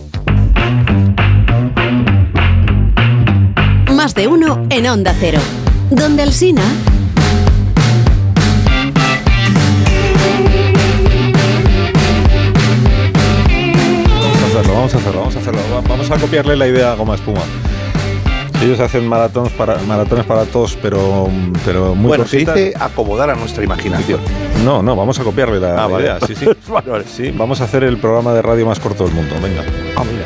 [4.15, 5.39] Más de uno en Onda Cero.
[5.91, 6.63] Donde el Sina.
[14.21, 15.59] Vamos a hacerlo, vamos a hacerlo, vamos a hacerlo.
[15.73, 17.41] Va- Vamos a copiarle la idea a Goma Espuma.
[18.63, 21.27] Ellos hacen maratones para, maratones para todos, pero,
[21.65, 22.55] pero muy bueno, se cortitas.
[22.55, 24.21] dice acomodar a nuestra imaginación.
[24.63, 26.05] No, no, vamos a copiarle la, Ah, la vale.
[26.05, 26.19] idea.
[26.25, 26.45] Sí, sí.
[26.67, 27.05] Vale, vale.
[27.05, 29.35] Sí, vamos a hacer el programa de radio más corto del mundo.
[29.41, 29.61] Venga.
[29.95, 30.25] Ah, mira.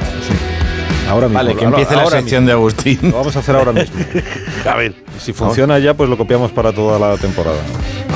[1.09, 1.39] Ahora mismo.
[1.39, 2.47] Vale, que ahora- empiece la ahora sección mismo.
[2.47, 2.99] de Agustín.
[3.03, 3.95] Lo vamos a hacer ahora mismo.
[4.69, 4.93] A ver.
[5.17, 7.57] Y si funciona ya, pues lo copiamos para toda la temporada.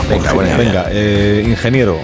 [0.09, 1.97] Venga, buena Venga, eh, ingeniero.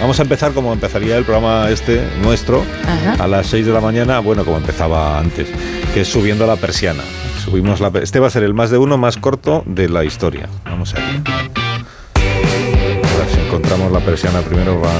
[0.00, 3.22] Vamos a empezar como empezaría el programa este nuestro Ajá.
[3.24, 5.48] a las 6 de la mañana, bueno, como empezaba antes,
[5.94, 7.02] que es subiendo la persiana.
[7.44, 10.48] Subimos la, este va a ser el más de uno más corto de la historia.
[10.64, 10.94] Vamos.
[10.94, 10.98] A
[12.16, 14.90] ver si encontramos la persiana primero va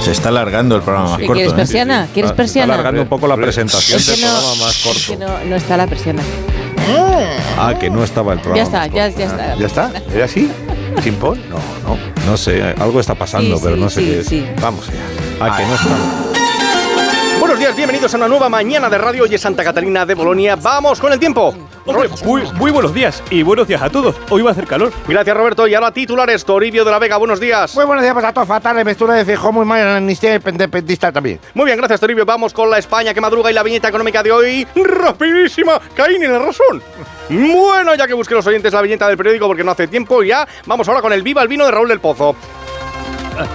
[0.00, 1.34] Se está alargando el programa más ¿Qué corto.
[1.36, 1.56] quieres ¿eh?
[1.56, 2.08] persiana?
[2.14, 2.64] ¿Quieres Está- se persiana?
[2.72, 5.26] Está alargando un poco la presentación del no- programa más Es que corto.
[5.26, 6.22] no, no está la persiana.
[7.58, 8.56] Ah, que no estaba el programa.
[8.56, 9.56] Ya está, ya, ya está.
[9.56, 9.92] ¿Ya está?
[10.14, 10.50] ¿Era así?
[11.02, 11.38] ¿Sin pon?
[11.50, 11.56] No,
[11.86, 11.98] no.
[12.26, 14.26] No sé, algo está pasando, Sí, pero sí, no sé sí, qué es.
[14.26, 14.46] sí.
[14.62, 14.98] Vamos allá.
[15.40, 16.27] Ah, que no está.
[17.38, 19.22] Buenos días, bienvenidos a una nueva mañana de radio.
[19.22, 20.56] Hoy es Santa Catarina de Bolonia.
[20.56, 21.54] ¡Vamos con el tiempo!
[21.86, 24.16] Hombre, muy, muy buenos días y buenos días a todos.
[24.28, 24.92] Hoy va a hacer calor.
[25.06, 25.66] Gracias, Roberto.
[25.68, 26.44] Y ahora titulares.
[26.44, 27.74] Toribio de la Vega, buenos días.
[27.76, 28.48] Muy buenos días para todos.
[28.48, 31.38] Fatal, Mestura de Fijó, muy mal, amnistía independentista también.
[31.54, 32.26] Muy bien, gracias, Toribio.
[32.26, 34.66] Vamos con la España que madruga y la viñeta económica de hoy.
[34.74, 35.80] ¡Rapidísima!
[35.94, 36.82] Caín en la razón.
[37.30, 40.46] Bueno, ya que busqué los oyentes la viñeta del periódico porque no hace tiempo, ya
[40.66, 42.34] vamos ahora con el Viva el Vino de Raúl del Pozo.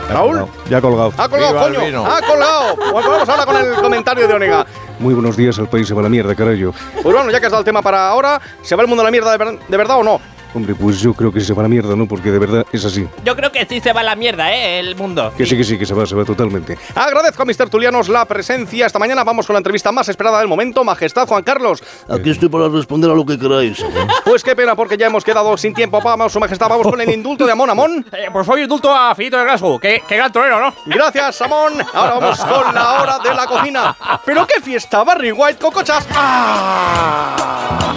[0.09, 1.13] Raúl, Ya ha colgado.
[1.17, 2.75] ha colgado, Viva coño, ha colgado.
[2.91, 4.65] Pues vamos ahora con el comentario de Onega.
[5.03, 6.73] Muy buenos días, el país se va a la mierda, carajo.
[7.01, 9.05] Pues bueno, ya que has dado el tema para ahora, ¿se va el mundo a
[9.05, 10.21] la mierda de, ver- de verdad o no?
[10.55, 12.05] Hombre, pues yo creo que se va a la mierda, ¿no?
[12.07, 13.07] Porque de verdad es así.
[13.25, 14.77] Yo creo que sí se va a la mierda, ¿eh?
[14.81, 15.33] El mundo.
[15.35, 16.77] Que sí, que sí, que se va, se va totalmente.
[16.93, 18.85] Agradezco a mis tertulianos la presencia.
[18.85, 20.83] Esta mañana vamos con la entrevista más esperada del momento.
[20.83, 21.81] Majestad Juan Carlos.
[22.07, 23.83] Aquí estoy para responder a lo que queráis.
[24.25, 25.99] Pues qué pena, porque ya hemos quedado sin tiempo.
[26.03, 28.05] Vamos, Su Majestad, vamos con el indulto de Amón Amón.
[28.13, 29.79] Eh, pues hoy indulto a Filito de Glasgow.
[29.79, 30.71] Qué, qué gran torero, ¿no?
[30.85, 31.73] Gracias, Amón.
[31.95, 33.95] Ahora vamos con la hora de la cocina.
[34.25, 36.05] ¿Pero qué fiesta, Barry White, cocochas?
[36.13, 37.93] ¡Ah!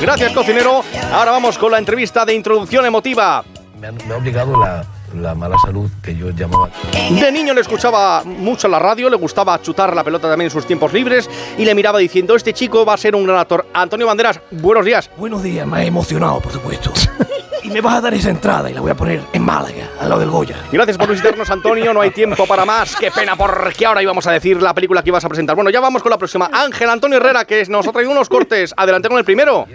[0.00, 0.82] Gracias, cocinero.
[1.12, 3.42] Ahora vamos con la entrevista de introducción emotiva.
[3.80, 6.68] Me, han- me ha obligado la, la mala salud que yo llamaba.
[7.10, 10.66] De niño le escuchaba mucho la radio, le gustaba chutar la pelota también en sus
[10.66, 11.28] tiempos libres
[11.58, 13.66] y le miraba diciendo, este chico va a ser un gran actor.
[13.74, 15.10] Antonio Banderas, buenos días.
[15.16, 16.92] Buenos días, me ha emocionado, por supuesto.
[17.66, 20.08] y me vas a dar esa entrada y la voy a poner en Málaga, al
[20.08, 20.56] lado del Goya.
[20.70, 21.92] Gracias por visitarnos, Antonio.
[21.92, 22.94] No hay tiempo para más.
[22.94, 25.56] Qué pena, porque ahora íbamos a decir la película que ibas a presentar.
[25.56, 26.48] Bueno, ya vamos con la próxima.
[26.52, 28.72] Ángel Antonio Herrera, que nos ha traído unos cortes.
[28.76, 29.66] Adelante con el primero.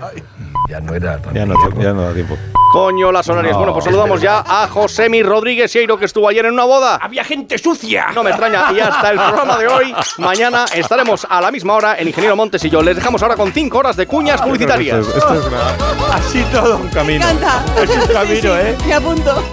[0.69, 2.37] Ya no era tan Ya no, ya no da tiempo.
[2.71, 3.53] Coño, las horarias.
[3.53, 6.63] No, bueno, pues es saludamos ya a Josemi Rodríguez Sieiro, que estuvo ayer en una
[6.63, 6.95] boda.
[7.01, 8.07] Había gente sucia.
[8.15, 8.71] No me extraña.
[8.71, 9.95] Y hasta el programa de hoy.
[10.17, 12.81] Mañana estaremos a la misma hora, el ingeniero Montes y yo.
[12.81, 14.99] Les dejamos ahora con 5 horas de cuñas publicitarias.
[14.99, 16.77] Esto es, esto es una- Así todo.
[16.77, 17.25] un camino.
[17.27, 18.77] Es un camino, ¿eh?
[18.85, 19.43] Me apunto.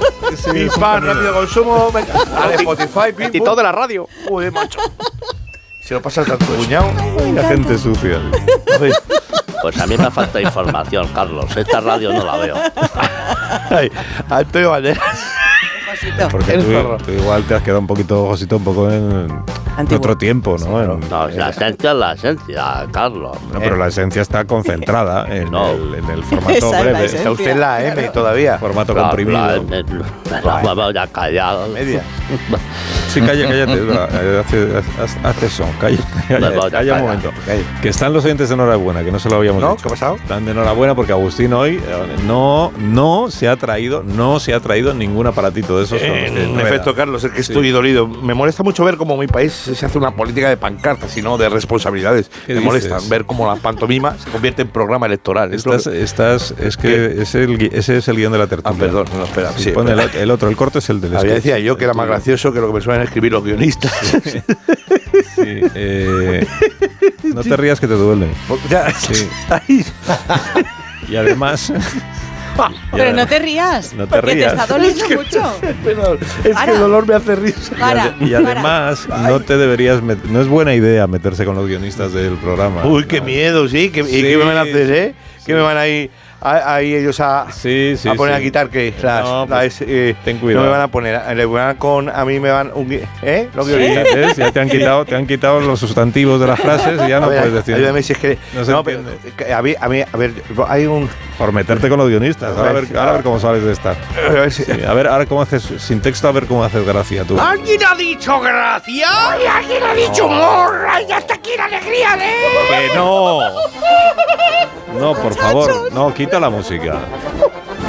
[0.52, 1.90] Pim, pam, rápido consumo.
[1.92, 4.08] Dale, Spotify, pim, Y todo de la radio.
[4.28, 4.78] Joder, macho.
[5.80, 6.90] Se lo pasa al tanto cuñado.
[7.34, 8.20] La gente sucia.
[9.62, 11.56] Pues a mí me falta información, Carlos.
[11.56, 12.56] Esta radio no la veo.
[13.70, 13.90] Ay,
[14.28, 15.02] Antonio Banderas.
[16.30, 16.96] Porque El tú, zorro.
[16.98, 19.28] tú igual te has quedado un poquito, Josito, un poco en,
[19.78, 20.82] en otro tiempo, ¿no?
[20.82, 23.36] En- No, la esencia es la esencia, Carlos.
[23.52, 25.70] No, pero la esencia está concentrada en, No.
[25.70, 26.98] el, en el formato Esa es la breve.
[26.98, 27.18] esencia.
[27.18, 28.58] Está usted en la M todavía.
[28.58, 29.38] Formato Claro, comprimido.
[29.46, 29.84] la M,
[30.64, 31.68] Me voy a callar.
[31.72, 32.02] Media.
[33.08, 33.72] Sí, calla, cállate.
[33.72, 35.96] es eh, haz, haz eso, calla,
[36.28, 37.30] calla, calla un momento.
[37.80, 39.70] Que están los oyentes de enhorabuena, que no se lo habíamos ¿No?
[39.70, 39.82] dicho.
[39.84, 40.16] ¿Qué ha pasado?
[40.16, 44.60] Están de enhorabuena porque Agustín hoy eh, no, no se ha traído, no se ha
[44.60, 46.00] traído ningún aparatito de esos.
[46.08, 47.52] con los que- En efecto, Carlos, es que Sí.
[47.52, 48.06] estoy dolido.
[48.06, 51.36] Me molesta mucho ver cómo mi país se hace una política de pancartas y no
[51.38, 52.30] de responsabilidades.
[52.46, 55.52] ¿Qué Me molesta ver cómo la pantomima se convierte en programa electoral.
[55.54, 58.76] Es que- estás, es que ese, el gui- ese es el guion de la tertulia.
[58.76, 59.52] Ah, perdón, no, espera.
[59.56, 59.72] Sí,
[60.18, 62.60] el, otro, el corte es el del Había decía yo que era más gracioso que
[62.60, 63.92] lo que me suelen escribir los guionistas.
[65.34, 66.46] Sí, eh,
[67.22, 68.28] no te rías que te duele.
[68.68, 68.92] Ya.
[68.94, 69.28] Sí.
[71.08, 71.72] Y además,
[72.92, 73.92] Pero no te rías.
[73.94, 74.54] No te porque rías.
[74.54, 75.56] te está doliendo mucho.
[75.84, 76.66] Perdón, es Para.
[76.66, 77.74] que el dolor me hace risa.
[77.78, 78.14] Para.
[78.20, 82.84] y además no te deberías, no es buena idea meterse con los guionistas del programa.
[82.86, 83.90] Uy, qué miedo, sí.
[83.90, 85.14] ¿Qué, ¿Y Sí, qué me van a hacer, eh?
[85.38, 85.44] sí.
[85.46, 88.40] ¿Qué me van a ir a, a ir ellos a, Sí, sí, a poner sí.
[88.40, 90.64] a quitar que las, No, las, pues, eh, ten no cuidado.
[90.66, 93.48] me van a poner, le van con a mí me van un ¿eh?
[93.54, 94.14] Guionistas.
[94.14, 94.36] ¿ves?
[94.36, 97.26] Ya te han quitado, te han quitado los sustantivos de las frases y ya no
[97.26, 97.74] A ver, puedes decir.
[97.74, 99.32] ayúdame si es que No se no, pero entiende.
[99.36, 100.32] que a mí, a mí, a ver,
[100.68, 102.56] hay un Por meterte con los guionistas.
[102.56, 103.90] Ahora a ver, ahora a ver cómo sales de esta.
[103.92, 106.84] a ver si- Sí, a ver, ahora cómo haces, sin texto, a ver cómo haces
[106.84, 107.38] gracia tú.
[107.40, 109.06] ¿Alguien ha dicho gracia?
[109.08, 110.84] ¡Ay, alguien ha dicho humor!
[110.90, 112.24] ¡Ay, hasta aquí la alegría de...
[112.88, 113.40] ¡Que no!
[114.98, 116.96] No, por favor, no, quita la música.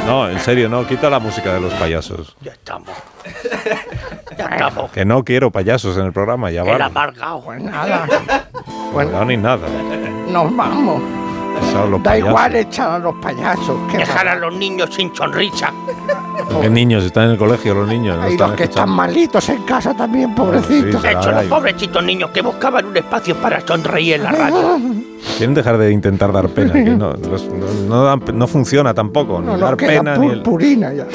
[0.05, 2.35] No, en serio, no, quita la música de los payasos.
[2.41, 2.89] Ya estamos.
[4.37, 4.91] Ya estamos.
[4.91, 6.83] Que no quiero payasos en el programa, ya El vale.
[6.83, 7.41] amargado.
[7.43, 8.05] Pues nada.
[8.93, 9.67] No, ni nada.
[10.29, 11.01] Nos vamos.
[11.59, 12.29] Da payasos.
[12.29, 13.77] igual echar a los payasos.
[13.91, 15.71] ¿qué Dejar a los niños sin sonrisa.
[16.61, 17.03] ¿Qué niños?
[17.03, 18.17] Están en el colegio los niños.
[18.17, 21.01] no Y están los que están malitos en casa también, pobrecitos.
[21.01, 24.79] Sí, De hecho, los pobrecitos niños que buscaban un espacio para sonreír en la radio.
[25.37, 26.73] Quieren dejar de intentar dar pena.
[26.73, 29.33] que no, los- no, no dan- no funciona tampoco.
[29.39, 30.41] No ni nos dar queda pena ni el.
[30.41, 31.05] purpurina ya.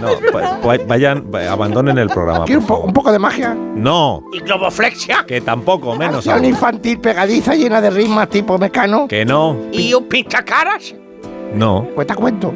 [0.00, 2.44] No, va- va- vayan, va- abandonen el programa.
[2.48, 2.86] Un, po- favor.
[2.86, 3.54] un poco de magia.
[3.54, 5.24] No, ¿Y globoflexia?
[5.26, 9.08] que tampoco, menos Acción infantil pegadiza llena de ritmos tipo mecano.
[9.08, 10.94] Que no, ¿Y un pinchacaras?
[11.54, 12.52] no, Pues te cuento.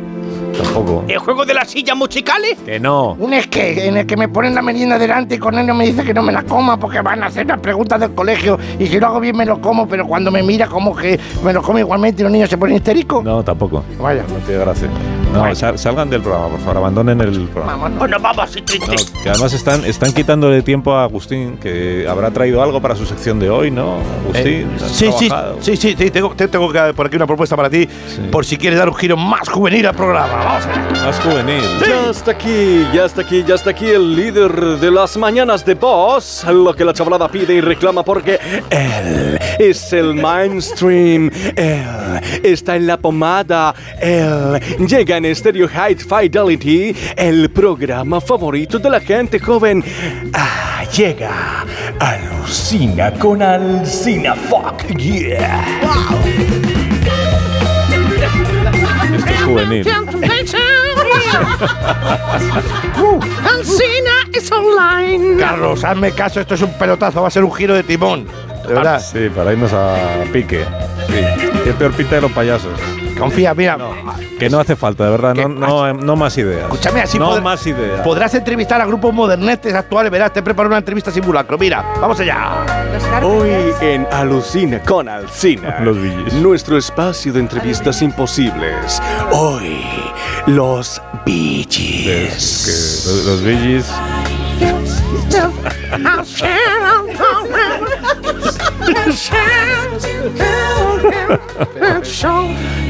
[0.53, 1.05] Tampoco.
[1.09, 2.57] ¿El juego de las sillas musicales?
[2.65, 3.12] Que no.
[3.19, 6.05] Un es que en el que me ponen la merienda delante y Cornelio me dice
[6.05, 8.99] que no me la coma porque van a hacer las preguntas del colegio y si
[9.01, 11.79] lo hago bien me lo como, pero cuando me mira como que me lo como
[11.79, 13.25] igualmente y los niños se ponen histéricos.
[13.25, 13.85] No, tampoco.
[14.01, 14.23] Vaya.
[14.29, 14.88] No tiene gracia.
[15.33, 17.73] No, sal- salgan del programa, por favor, abandonen el programa.
[17.73, 17.99] Vámonos.
[17.99, 19.11] Pues nos vamos así No, tristes.
[19.23, 23.38] que además están, están quitándole tiempo a Agustín, que habrá traído algo para su sección
[23.38, 23.97] de hoy, ¿no?
[24.25, 27.57] Agustín, Eh, sí, sí, sí, sí, sí, tengo, te- tengo que- por aquí una propuesta
[27.57, 27.88] para ti,
[28.31, 30.42] por si quieres dar un giro más juvenil al programa.
[30.45, 31.63] Más juvenil.
[31.87, 35.75] Ya está aquí, ya está aquí, ya está aquí el líder de las mañanas de
[35.75, 38.39] Boss, lo que la chavalada pide y reclama porque
[38.71, 46.95] él es el mainstream, él está en la pomada, él llega en Stereo High Fidelity,
[47.17, 49.85] el programa favorito de la gente joven.
[50.35, 51.65] Ah, llega
[51.99, 55.65] Alucina con Alcina Fuck, yeah.
[56.25, 56.82] Es
[59.43, 59.87] juvenil.
[63.45, 65.37] Alcina es online.
[65.39, 68.27] Carlos, hazme caso, esto es un pelotazo, va a ser un giro de timón.
[68.67, 69.01] De verdad.
[69.01, 70.65] Sí, para irnos a pique.
[71.09, 71.25] Sí.
[71.65, 72.73] Qué peor pinta de los payasos.
[73.18, 73.77] Confía, mira.
[74.38, 75.35] Que no hace falta, de verdad.
[75.35, 76.62] No, no, no más ideas.
[76.64, 78.01] Escúchame, así No podrás- más ideas.
[78.01, 81.57] Podrás entrevistar a grupos modernetes actuales, verás, te preparo una entrevista simulacro.
[81.59, 82.64] Mira, vamos allá.
[83.22, 86.33] Hoy en Alucina con Alcina, Los Billys.
[86.35, 89.01] nuestro espacio de entrevistas imposibles.
[89.31, 89.83] Hoy,
[90.46, 93.07] los Billys.
[93.07, 93.87] Los, los Gees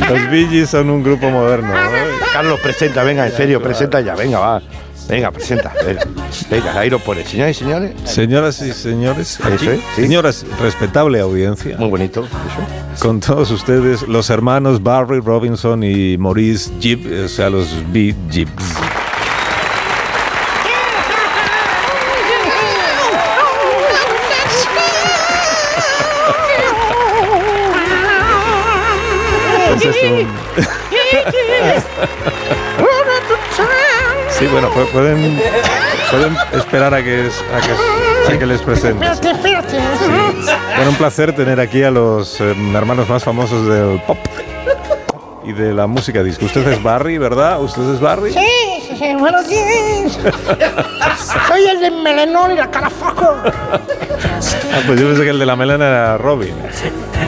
[0.09, 1.68] Los Gees son un grupo moderno.
[1.68, 1.81] ¿no?
[2.33, 4.62] Carlos, presenta, venga, en serio, presenta ya, venga, va.
[5.09, 5.72] Venga, presenta.
[5.85, 6.02] Venga,
[6.48, 7.28] venga ahí lo pones.
[7.28, 7.92] Señoras y señores.
[8.05, 10.02] Señoras y señores, aquí, Eso es, sí.
[10.02, 11.76] señoras, respetable audiencia.
[11.76, 12.24] Muy bonito.
[12.24, 13.02] Eso.
[13.02, 18.50] Con todos ustedes, los hermanos Barry Robinson y Maurice Gibb, o sea, los Bee Gibbs.
[29.85, 30.29] Entonces, un-
[34.38, 35.40] sí, bueno, pu- pueden,
[36.11, 39.05] pueden esperar a que, a que, a que les presente.
[39.07, 39.79] Espérate, espérate.
[40.77, 44.18] Bueno, un placer tener aquí a los eh, hermanos más famosos del pop
[45.45, 46.45] y de la música disco.
[46.47, 47.61] Usted es Barry, ¿verdad?
[47.61, 48.33] ¿Usted es Barry?
[48.33, 50.18] Sí, sí, sí, buenos días.
[51.49, 53.37] Soy el de melenón y la cara foco.
[53.45, 56.55] Ah, pues yo pensé que el de la melena era Robin.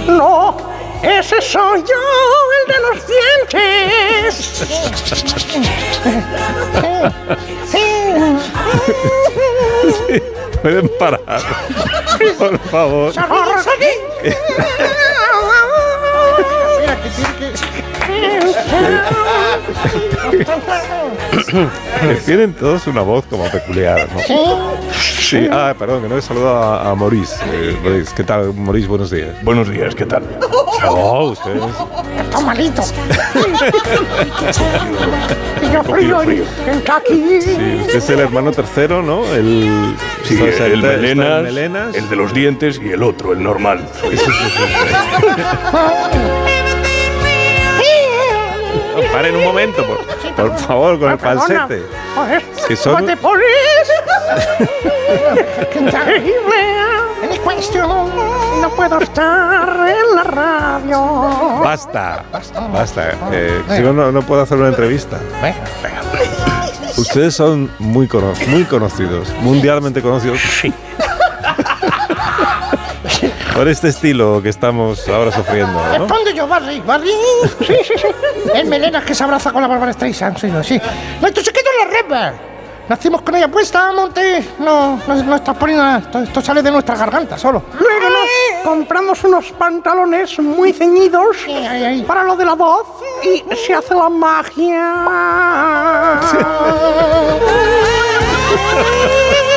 [0.06, 0.56] No,
[1.04, 1.94] ese soy yo,
[2.60, 4.64] el de los dientes.
[10.62, 11.20] Pueden parar.
[12.38, 13.12] Por favor.
[22.00, 24.20] Que tienen todos una voz como peculiar, ¿no?
[24.20, 24.34] Sí.
[25.20, 27.36] Sí, ah, perdón, que no he saludado a, a Maurice.
[27.52, 28.52] Eh, Maurice, ¿qué tal?
[28.54, 29.30] Maurice, buenos días.
[29.42, 30.22] Buenos días, ¿qué tal?
[30.90, 31.56] Oh, usted
[32.20, 32.82] Está malito.
[35.62, 37.40] y yo fui yo en Kentucky.
[37.42, 39.24] Sí, usted es el hermano tercero, ¿no?
[39.34, 39.94] El,
[40.24, 41.94] Sí, o sea, el está- está melenas, el melenas.
[41.94, 43.86] el de los dientes y el otro, el normal.
[48.94, 49.98] No, paren un momento, por,
[50.36, 51.66] por favor, con el Perdona.
[51.66, 51.82] falsete.
[52.68, 53.04] Que son-.
[58.64, 61.60] No puedo estar en la radio.
[61.62, 62.24] Basta,
[62.72, 63.10] basta.
[63.30, 65.18] Eh, si no, no, no puedo hacer una entrevista.
[66.96, 70.40] Ustedes son muy, cono- muy conocidos, mundialmente conocidos.
[73.54, 75.98] Por este estilo que estamos ahora sufriendo, ¿no?
[75.98, 76.80] Responde yo, Barry.
[76.80, 77.10] Barry.
[77.66, 78.06] Sí, sí, sí.
[78.54, 80.38] El melenas que se abraza con la Bárbara Streisand.
[80.38, 80.80] Sí, sí.
[81.20, 82.34] Secreto es la Red
[82.88, 84.46] Nacimos con ella puesta, Monte.
[84.58, 85.98] No, no, no estás poniendo nada.
[85.98, 87.62] Esto, esto sale de nuestra garganta solo.
[87.78, 88.28] Luego nos
[88.62, 91.36] compramos unos pantalones muy ceñidos
[92.06, 92.86] para lo de la voz
[93.22, 94.10] y se hace la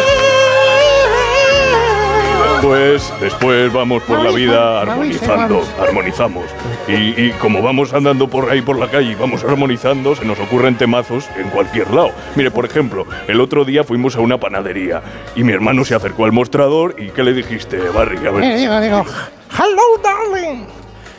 [2.62, 6.46] Pues después vamos por la vida armonizando, armonizamos.
[6.88, 10.40] Y, y como vamos andando por ahí por la calle y vamos armonizando, se nos
[10.40, 12.12] ocurren temazos en cualquier lado.
[12.36, 15.02] Mire, por ejemplo, el otro día fuimos a una panadería
[15.36, 18.26] y mi hermano se acercó al mostrador y ¿qué le dijiste, Barry?
[18.26, 18.44] A ver.
[18.44, 19.06] Eh, digo, digo,
[19.52, 20.66] hello, darling.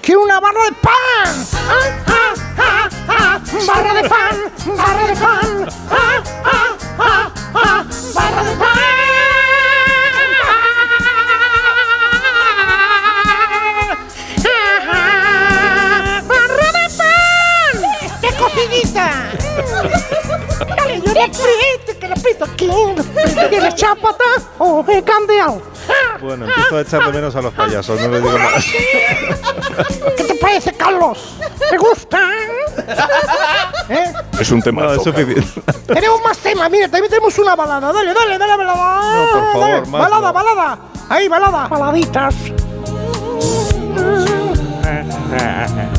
[0.03, 0.92] Quiero una barra de pan.
[1.68, 3.40] Ah, ah, ah, ah.
[3.66, 4.37] Barra de pan,
[4.77, 5.68] barra de pan.
[5.90, 7.85] Ah, ah, ah, ah.
[8.14, 9.17] Barra de pan.
[18.79, 19.29] ¡Qué cocidita!
[20.77, 22.71] Dale, yo le aprieto, que le aprieto aquí.
[23.51, 24.25] ¿Tienes chapata
[24.59, 25.61] o he cambiado?
[26.21, 28.64] Bueno, empiezo a echar de menos a los payasos, no les digo más.
[30.17, 31.37] ¿Qué te parece, Carlos?
[31.71, 32.19] ¿Te gusta?
[33.88, 34.12] ¿Eh?
[34.38, 34.87] Es un temazo.
[34.88, 35.62] No, es suficiente.
[35.87, 37.93] Tenemos más temas, mira, también tenemos una balada.
[37.93, 39.14] Dale, dale, dale, balada.
[39.14, 40.33] No, por favor, Dale, más balada, no.
[40.33, 40.79] balada.
[41.09, 41.69] Ahí, balada.
[41.69, 42.35] Baladitas.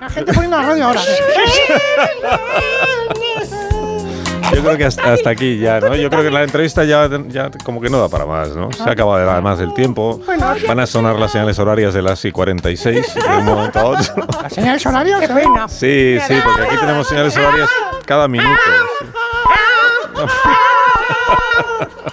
[0.00, 1.00] La gente poniendo la radio ahora.
[4.52, 5.96] Yo creo que hasta, hasta aquí ya, ¿no?
[5.96, 8.70] Yo creo que la entrevista ya, ya como que no da para más, ¿no?
[8.72, 10.20] Se ha acabado además el tiempo.
[10.68, 14.26] Van a sonar las señales horarias de las y 46 de un momento a otro.
[14.42, 15.18] ¿La señal horario?
[15.20, 15.68] Qué pena.
[15.68, 17.68] Sí, sí, porque aquí tenemos señales horarias
[18.04, 18.60] cada minuto.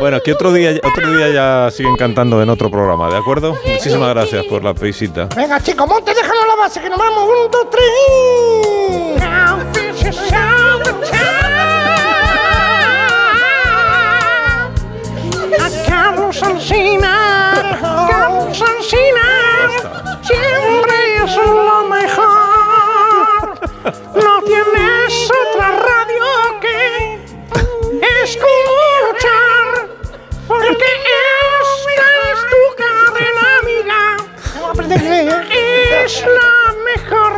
[0.00, 3.58] Bueno, que otro día, otro día ya siguen cantando en otro programa, ¿de acuerdo?
[3.66, 5.28] Muchísimas gracias por la visita.
[5.36, 7.24] Venga, chicos, monte, déjanos la base, que nos vamos.
[7.28, 7.84] Un, dos, tres.
[15.60, 17.52] A Carlos Alsina,
[18.08, 19.68] Carlos Alsina,
[20.22, 22.49] siempre es lo mejor.
[23.84, 26.24] No tienes otra radio
[26.60, 27.18] que
[28.22, 29.88] escuchar,
[30.46, 34.00] porque esta es tu cadena amiga.
[36.04, 37.30] Es la mejor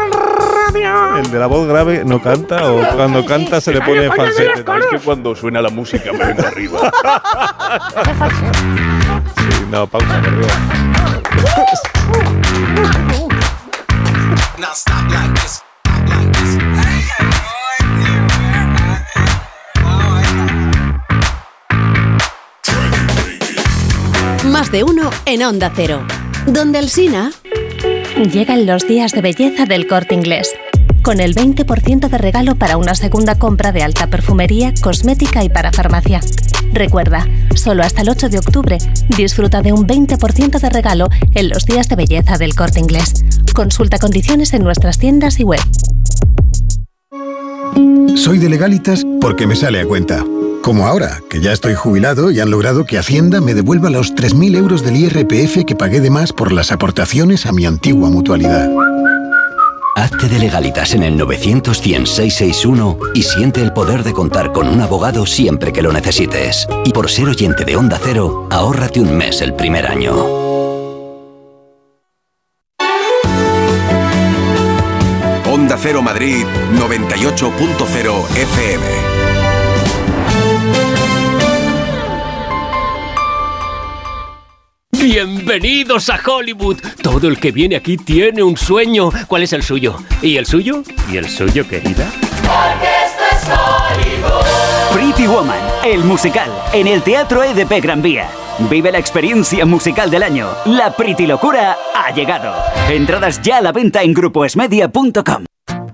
[0.67, 1.19] radio.
[1.19, 4.65] ¿El de la voz grave no canta o cuando canta se le pone falsete?
[4.65, 6.93] Es que cuando suena la música me vengo arriba.
[9.37, 10.53] Sí, no, pausa, por Dios.
[24.63, 26.07] Más de uno en Onda Cero.
[26.47, 27.33] Donde el Sina.
[28.33, 30.55] Llegan los días de belleza del corte inglés.
[31.03, 35.73] Con el 20% de regalo para una segunda compra de alta perfumería, cosmética y para
[35.73, 36.21] farmacia.
[36.73, 38.79] Recuerda, solo hasta el 8 de octubre
[39.17, 43.25] disfruta de un 20% de regalo en los días de belleza del corte inglés.
[43.53, 45.61] Consulta condiciones en nuestras tiendas y web.
[48.15, 50.25] Soy de legalitas porque me sale a cuenta.
[50.63, 54.57] Como ahora, que ya estoy jubilado y han logrado que Hacienda me devuelva los 3.000
[54.57, 58.71] euros del IRPF que pagué de más por las aportaciones a mi antigua mutualidad.
[59.97, 61.83] Hazte de legalitas en el 900
[63.15, 66.69] y siente el poder de contar con un abogado siempre que lo necesites.
[66.85, 70.15] Y por ser oyente de Onda Cero, ahórrate un mes el primer año.
[75.45, 76.47] Onda Cero Madrid
[76.79, 79.32] 98.0 FM.
[85.03, 86.77] Bienvenidos a Hollywood.
[87.03, 89.11] Todo el que viene aquí tiene un sueño.
[89.27, 89.97] ¿Cuál es el suyo?
[90.23, 90.85] ¿Y el suyo?
[91.11, 92.09] ¿Y el suyo, querida?
[92.43, 94.93] Porque esto es Hollywood.
[94.93, 98.31] Pretty Woman, el musical, en el Teatro EDP Gran Vía.
[98.71, 100.51] Vive la experiencia musical del año.
[100.67, 102.55] La Pretty Locura ha llegado.
[102.89, 105.47] Entradas ya a la venta en grupoesmedia.com.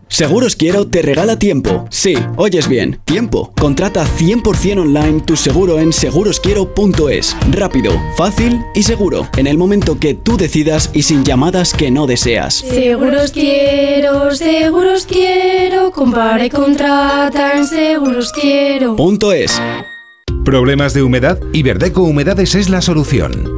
[0.09, 1.87] Seguros Quiero te regala tiempo.
[1.91, 3.53] Sí, oyes bien, tiempo.
[3.59, 7.37] Contrata 100% online tu seguro en segurosquiero.es.
[7.51, 9.29] Rápido, fácil y seguro.
[9.37, 12.55] En el momento que tú decidas y sin llamadas que no deseas.
[12.55, 18.97] Seguros quiero, seguros quiero, compara y contrata en seguros quiero.
[19.33, 19.61] Es.
[20.45, 21.39] ¿Problemas de humedad?
[21.53, 23.58] Iberdeco Humedades es la solución.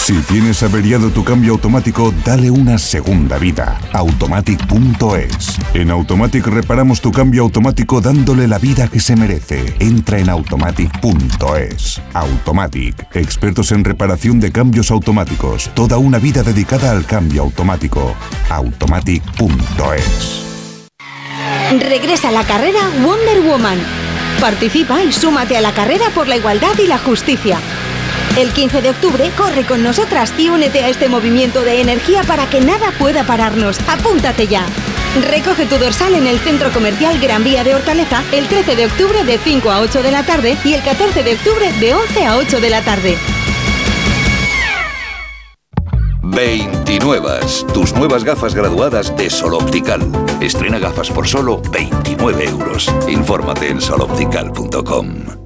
[0.00, 3.78] Si tienes averiado tu cambio automático, dale una segunda vida.
[3.92, 5.58] Automatic.es.
[5.74, 9.76] En Automatic reparamos tu cambio automático dándole la vida que se merece.
[9.78, 12.00] Entra en Automatic.es.
[12.14, 13.14] Automatic.
[13.14, 15.70] Expertos en reparación de cambios automáticos.
[15.74, 18.14] Toda una vida dedicada al cambio automático.
[18.48, 20.42] Automatic.es.
[21.78, 23.78] Regresa a la carrera Wonder Woman.
[24.40, 27.58] Participa y súmate a la carrera por la igualdad y la justicia.
[28.36, 32.48] El 15 de octubre corre con nosotras y únete a este movimiento de energía para
[32.48, 33.78] que nada pueda pararnos.
[33.88, 34.66] Apúntate ya.
[35.28, 39.24] Recoge tu dorsal en el Centro Comercial Gran Vía de Hortaleza el 13 de octubre
[39.24, 42.36] de 5 a 8 de la tarde y el 14 de octubre de 11 a
[42.36, 43.16] 8 de la tarde.
[46.22, 47.40] 29.
[47.74, 50.00] Tus nuevas gafas graduadas de Sol Optical.
[50.40, 52.88] Estrena gafas por solo 29 euros.
[53.08, 55.39] Infórmate en soloptical.com.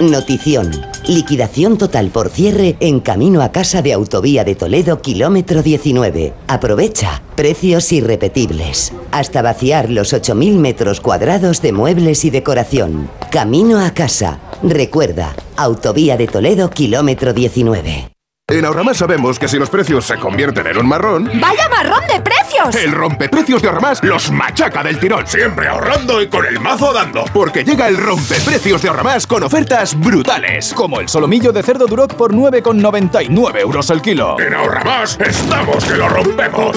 [0.00, 0.70] Notición.
[1.06, 6.34] Liquidación total por cierre en camino a casa de Autovía de Toledo, kilómetro 19.
[6.48, 7.22] Aprovecha.
[7.34, 8.92] Precios irrepetibles.
[9.10, 13.08] Hasta vaciar los 8.000 metros cuadrados de muebles y decoración.
[13.30, 14.38] Camino a casa.
[14.62, 18.10] Recuerda, Autovía de Toledo, kilómetro 19.
[18.48, 22.20] En Ahorramás sabemos que si los precios se convierten en un marrón, ¡Vaya marrón de
[22.20, 22.45] precios!
[22.82, 25.26] El rompeprecios de Ahorramás los machaca del tirón.
[25.26, 27.24] Siempre ahorrando y con el mazo dando.
[27.32, 30.72] Porque llega el rompeprecios de Ahorramás con ofertas brutales.
[30.74, 34.40] Como el solomillo de cerdo Duroc por 9,99 euros el kilo.
[34.40, 36.76] En Ahorramás estamos que lo rompemos.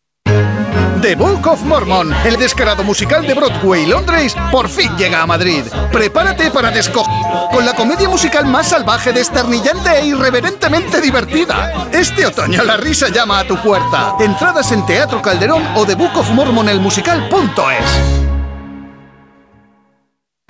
[1.01, 5.63] The Book of Mormon, el descarado musical de Broadway Londres, por fin llega a Madrid.
[5.91, 7.11] Prepárate para descoger
[7.51, 11.87] con la comedia musical más salvaje, desternillante e irreverentemente divertida.
[11.91, 14.15] Este otoño la risa llama a tu puerta.
[14.19, 18.40] Entradas en Teatro Calderón o thebookofmormonelmusical.es.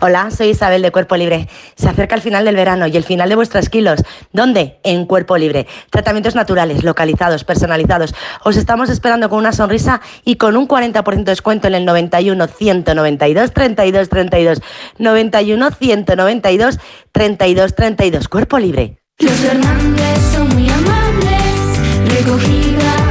[0.03, 1.47] Hola, soy Isabel de Cuerpo Libre.
[1.75, 4.01] Se acerca el final del verano y el final de vuestros kilos.
[4.33, 4.79] ¿Dónde?
[4.81, 5.67] En Cuerpo Libre.
[5.91, 8.15] Tratamientos naturales, localizados, personalizados.
[8.43, 12.47] Os estamos esperando con una sonrisa y con un 40% de descuento en el 91
[12.47, 14.61] 192 32 32.
[14.97, 16.79] 91 192
[17.11, 18.27] 32 32.
[18.27, 18.97] Cuerpo Libre.
[19.19, 22.11] Los Fernández son muy amables.
[22.11, 23.10] Recogida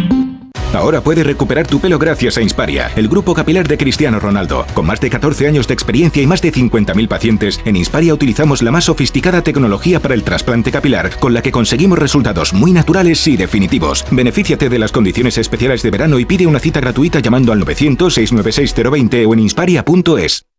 [0.73, 4.65] Ahora puedes recuperar tu pelo gracias a Insparia, el grupo capilar de Cristiano Ronaldo.
[4.73, 8.61] Con más de 14 años de experiencia y más de 50.000 pacientes, en Insparia utilizamos
[8.61, 13.27] la más sofisticada tecnología para el trasplante capilar, con la que conseguimos resultados muy naturales
[13.27, 14.05] y definitivos.
[14.11, 19.27] Benefíciate de las condiciones especiales de verano y pide una cita gratuita llamando al 900-696-020
[19.27, 20.50] o en insparia.es.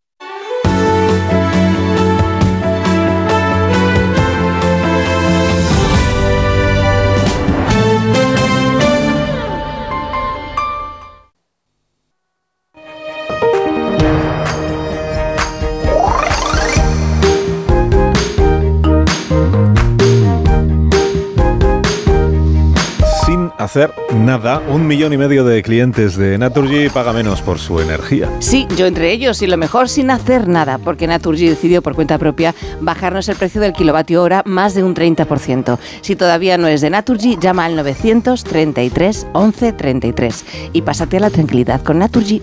[23.63, 28.31] hacer nada, un millón y medio de clientes de Naturgy paga menos por su energía.
[28.41, 32.19] Sí, yo entre ellos y lo mejor sin hacer nada, porque Naturgy decidió por cuenta
[32.19, 35.79] propia bajarnos el precio del kilovatio hora más de un 30%.
[36.01, 41.31] Si todavía no es de Naturgy, llama al 933 11 33 y pásate a la
[41.31, 42.43] tranquilidad con Naturgy.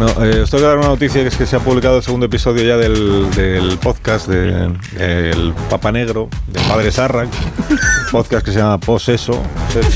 [0.00, 2.02] Bueno, eh, os tengo que dar una noticia que es que se ha publicado el
[2.02, 7.28] segundo episodio ya del, del podcast de, El Papa Negro, del Padre Sarrak,
[8.10, 9.42] podcast que se llama Poseso,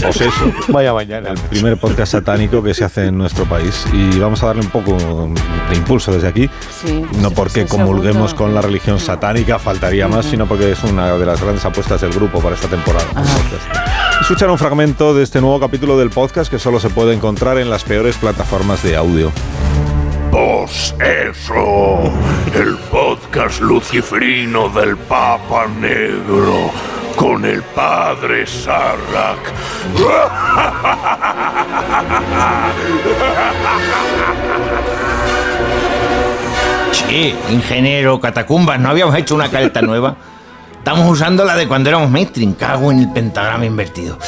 [0.02, 0.52] Poseso.
[0.68, 1.30] Vaya mañana.
[1.30, 4.68] El primer podcast satánico que se hace en nuestro país y vamos a darle un
[4.68, 4.94] poco
[5.70, 6.50] de impulso desde aquí.
[6.84, 11.16] Sí, No porque sí, comulguemos con la religión satánica, faltaría más, sino porque es una
[11.16, 13.06] de las grandes apuestas del grupo para esta temporada.
[14.20, 17.70] Escuchar un fragmento de este nuevo capítulo del podcast que solo se puede encontrar en
[17.70, 19.32] las peores plataformas de audio.
[20.34, 22.12] Pues eso,
[22.56, 26.72] el podcast luciferino del Papa Negro
[27.14, 29.38] con el padre Sarrak.
[36.90, 40.16] Che, ingeniero, catacumbas, ¿no habíamos hecho una careta nueva?
[40.76, 44.18] Estamos usando la de cuando éramos mainstream, cago en el pentagrama invertido.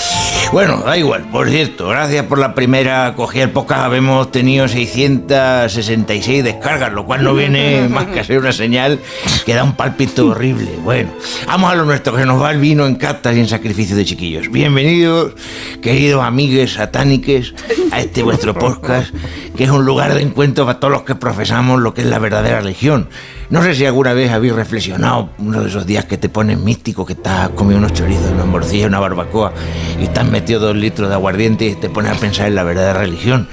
[0.52, 6.44] Bueno, da igual, por cierto, gracias por la primera cogida el podcast, habemos tenido 666
[6.44, 9.00] descargas, lo cual no viene más que a ser una señal
[9.44, 10.70] que da un palpito horrible.
[10.82, 11.10] Bueno,
[11.46, 13.96] vamos a lo nuestro, que se nos va el vino en catas y en sacrificio
[13.96, 14.50] de chiquillos.
[14.50, 15.34] Bienvenidos,
[15.82, 17.52] queridos amigues satániques,
[17.90, 19.12] a este vuestro podcast,
[19.56, 22.18] que es un lugar de encuentro para todos los que profesamos lo que es la
[22.18, 23.08] verdadera religión.
[23.48, 27.06] No sé si alguna vez habéis reflexionado uno de esos días que te pones místico,
[27.06, 29.52] que estás comiendo unos chorizos, una morcilla, una barbacoa
[30.00, 33.00] y estás metido dos litros de aguardiente y te pones a pensar en la verdadera
[33.00, 33.48] religión.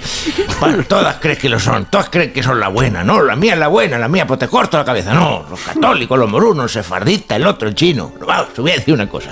[0.60, 3.54] Bueno, todas crees que lo son, todas creen que son la buena, no, la mía
[3.54, 6.66] es la buena, la mía, pues te corto la cabeza, no, los católicos, los morunos,
[6.66, 8.12] el sefardista, el otro, el chino.
[8.28, 9.30] Vamos, te voy a decir una cosa.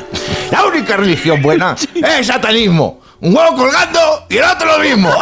[0.49, 3.02] La única religión buena es el satanismo.
[3.20, 3.99] Un huevo colgando
[4.30, 5.12] y el otro lo mismo.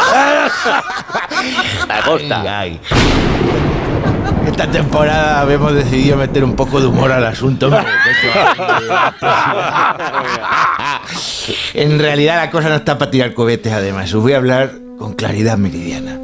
[1.88, 2.80] Ay, ay.
[4.46, 7.70] Esta temporada hemos decidido meter un poco de humor al asunto.
[11.74, 14.12] En realidad la cosa no está para tirar cohetes, además.
[14.14, 16.20] Os voy a hablar con claridad meridiana,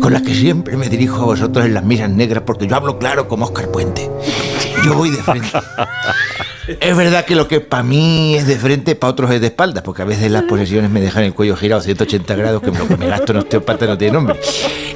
[0.00, 2.98] con la que siempre me dirijo a vosotros en las misas negras, porque yo hablo
[2.98, 4.10] claro como Oscar Puente.
[4.84, 5.48] Yo voy de frente.
[6.80, 9.82] Es verdad que lo que para mí es de frente, para otros es de espaldas,
[9.82, 12.98] porque a veces las posesiones me dejan el cuello girado 180 grados, que lo que
[12.98, 14.38] me gasto en osteopata no tiene nombre.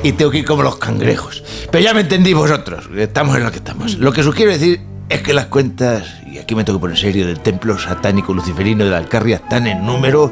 [0.03, 1.43] Y tengo que ir como los cangrejos.
[1.71, 3.95] Pero ya me entendí vosotros, estamos en lo que estamos.
[3.95, 6.97] Lo que os quiero decir es que las cuentas, y aquí me tengo que poner
[6.97, 10.31] serio, del templo satánico luciferino de la Alcarria están en números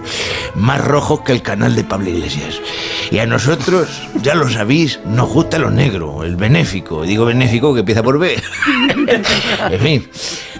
[0.55, 2.59] más rojos que el canal de Pablo Iglesias.
[3.11, 3.88] Y a nosotros,
[4.22, 7.03] ya lo sabéis, nos gusta lo negro, el benéfico.
[7.03, 8.34] Digo benéfico que empieza por B.
[9.70, 10.09] en fin,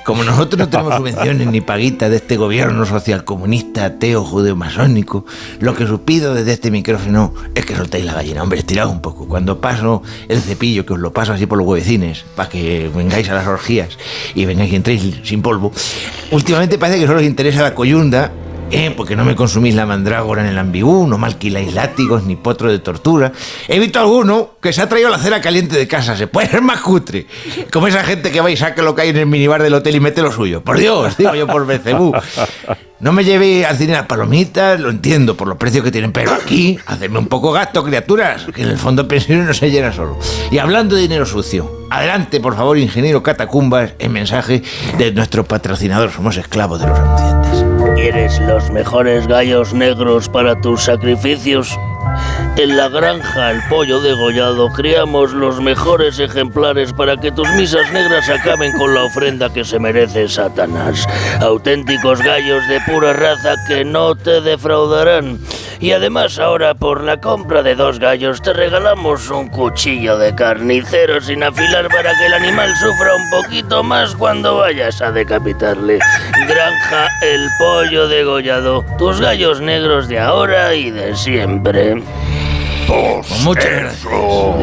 [0.05, 5.25] como nosotros no tenemos subvenciones ni paguitas de este gobierno socialcomunista, ateo, judeo-masónico,
[5.61, 8.43] lo que os pido desde este micrófono es que soltéis la gallina.
[8.43, 9.27] Hombre, estirad un poco.
[9.27, 13.29] Cuando paso el cepillo, que os lo paso así por los huevecines, para que vengáis
[13.29, 13.99] a las orgías
[14.35, 15.73] y vengáis y entréis sin polvo,
[16.31, 18.33] últimamente parece que solo os interesa la coyunda
[18.71, 18.93] ¿eh?
[18.97, 22.71] porque no me consumís la mandrágora en el ambigú, no me alquiláis látigos ni potro
[22.71, 23.33] de tortura.
[23.69, 26.63] He visto alguno que se ha traído la cera caliente de casa, se puede ser
[26.63, 27.27] más cutre.
[27.73, 29.97] Como esa gente que va y saca lo que hay en el minibar del hotel
[29.97, 30.63] y mete lo suyo.
[30.63, 32.13] Por Dios, digo yo por Becebú.
[33.01, 36.35] No me lleve al cine las palomitas, lo entiendo por los precios que tienen, pero
[36.35, 40.19] aquí, hacedme un poco gasto, criaturas, que en el fondo pensiones no se llena solo.
[40.51, 44.63] Y hablando de dinero sucio, adelante, por favor, ingeniero Catacumbas, el mensaje
[44.99, 46.11] de nuestro patrocinador.
[46.11, 47.60] Somos esclavos de los anunciantes.
[48.01, 51.79] ¿Quieres los mejores gallos negros para tus sacrificios?
[52.63, 58.29] En la granja El Pollo Degollado criamos los mejores ejemplares para que tus misas negras
[58.29, 61.07] acaben con la ofrenda que se merece Satanás.
[61.41, 65.39] Auténticos gallos de pura raza que no te defraudarán.
[65.81, 71.23] Y además ahora por la compra de dos gallos te regalamos un cuchillo de carnicero
[71.23, 75.99] sin afilar para que el animal sufra un poquito más cuando vayas a decapitarle.
[76.47, 82.03] Granja El Pollo Degollado, tus gallos negros de ahora y de siempre.
[83.45, 84.57] Muchas Eso,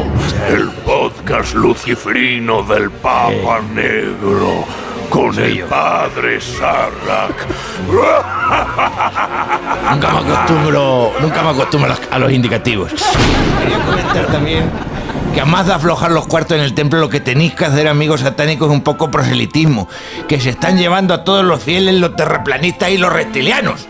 [0.50, 4.66] el podcast lucifrino del Papa Negro
[5.08, 7.46] con el padre Sarlacc.
[9.90, 12.92] Nunca me acostumbro, nunca me acostumbro a los, indicativos.
[13.62, 14.70] Quería comentar también
[15.32, 17.88] que a más de aflojar los cuartos en el templo, lo que tenéis que hacer,
[17.88, 19.88] amigos satánicos, es un poco proselitismo.
[20.28, 23.88] Que se están llevando a todos los fieles, los terraplanistas y los reptilianos.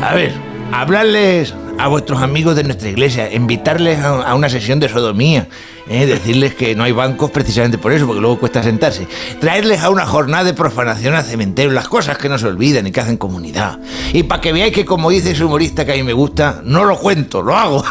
[0.00, 0.32] A ver,
[0.72, 5.48] hablarles a vuestros amigos de nuestra iglesia, invitarles a, una sesión de sodomía,
[5.88, 6.06] ¿eh?
[6.06, 9.06] decirles que no hay bancos precisamente por eso, porque luego cuesta sentarse,
[9.40, 12.92] traerles a una jornada de profanación al cementerio, las cosas que no se olvidan y
[12.92, 13.78] que hacen comunidad.
[14.12, 16.84] Y para que veáis que, como dice ese humorista que a mí me gusta, no
[16.84, 17.84] lo cuento, lo hago.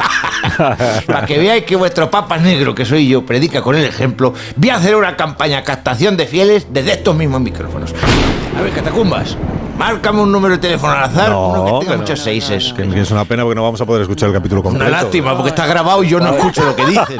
[1.07, 4.69] para que veáis que vuestro papa negro, que soy yo, predica con el ejemplo, voy
[4.69, 7.93] a hacer una campaña captación de fieles desde estos mismos micrófonos.
[8.57, 9.38] A ver, catacumbas.
[9.78, 11.97] Márcame un número de teléfono al azar, uno que tenga que no.
[11.97, 12.73] muchos seises.
[12.73, 14.88] Que es una pena porque no vamos a poder escuchar el capítulo completo.
[14.89, 17.19] Una lástima, porque está grabado y yo no escucho lo que dicen.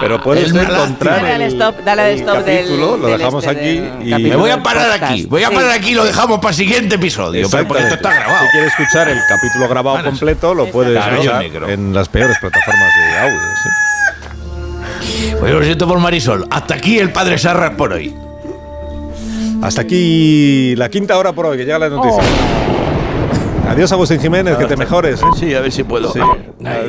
[0.00, 3.18] Pero puedes encontrar Dale al el, stop, dale al el stop del- capítulo, lo del
[3.18, 3.78] dejamos este aquí
[4.10, 4.28] del y...
[4.30, 5.54] Me voy a parar aquí, voy a Sí.
[5.54, 7.48] parar aquí y lo dejamos para el siguiente episodio.
[7.50, 8.44] porque esto está grabado.
[8.46, 11.68] Si quieres escuchar el capítulo grabado Bueno, completo, lo puedes escuchar negro.
[11.68, 13.38] en las peores plataformas de audio.
[15.00, 15.34] sí.
[15.38, 16.46] Pues lo siento por Marisol.
[16.50, 18.14] Hasta aquí el padre Sarras por hoy.
[19.62, 22.22] Hasta aquí la quinta hora por hoy, que llega la noticia.
[23.68, 25.20] Adiós, Agustín Jiménez, que te mejores.
[25.20, 25.26] ¿eh?
[25.38, 26.12] Sí, a ver si puedo.
[26.12, 26.20] Sí.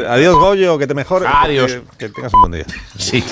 [0.08, 1.30] Adiós, Goyo, que te mejores.
[1.32, 1.80] Adiós.
[1.98, 2.66] Que, que tengas un buen día.
[2.98, 3.24] Sí.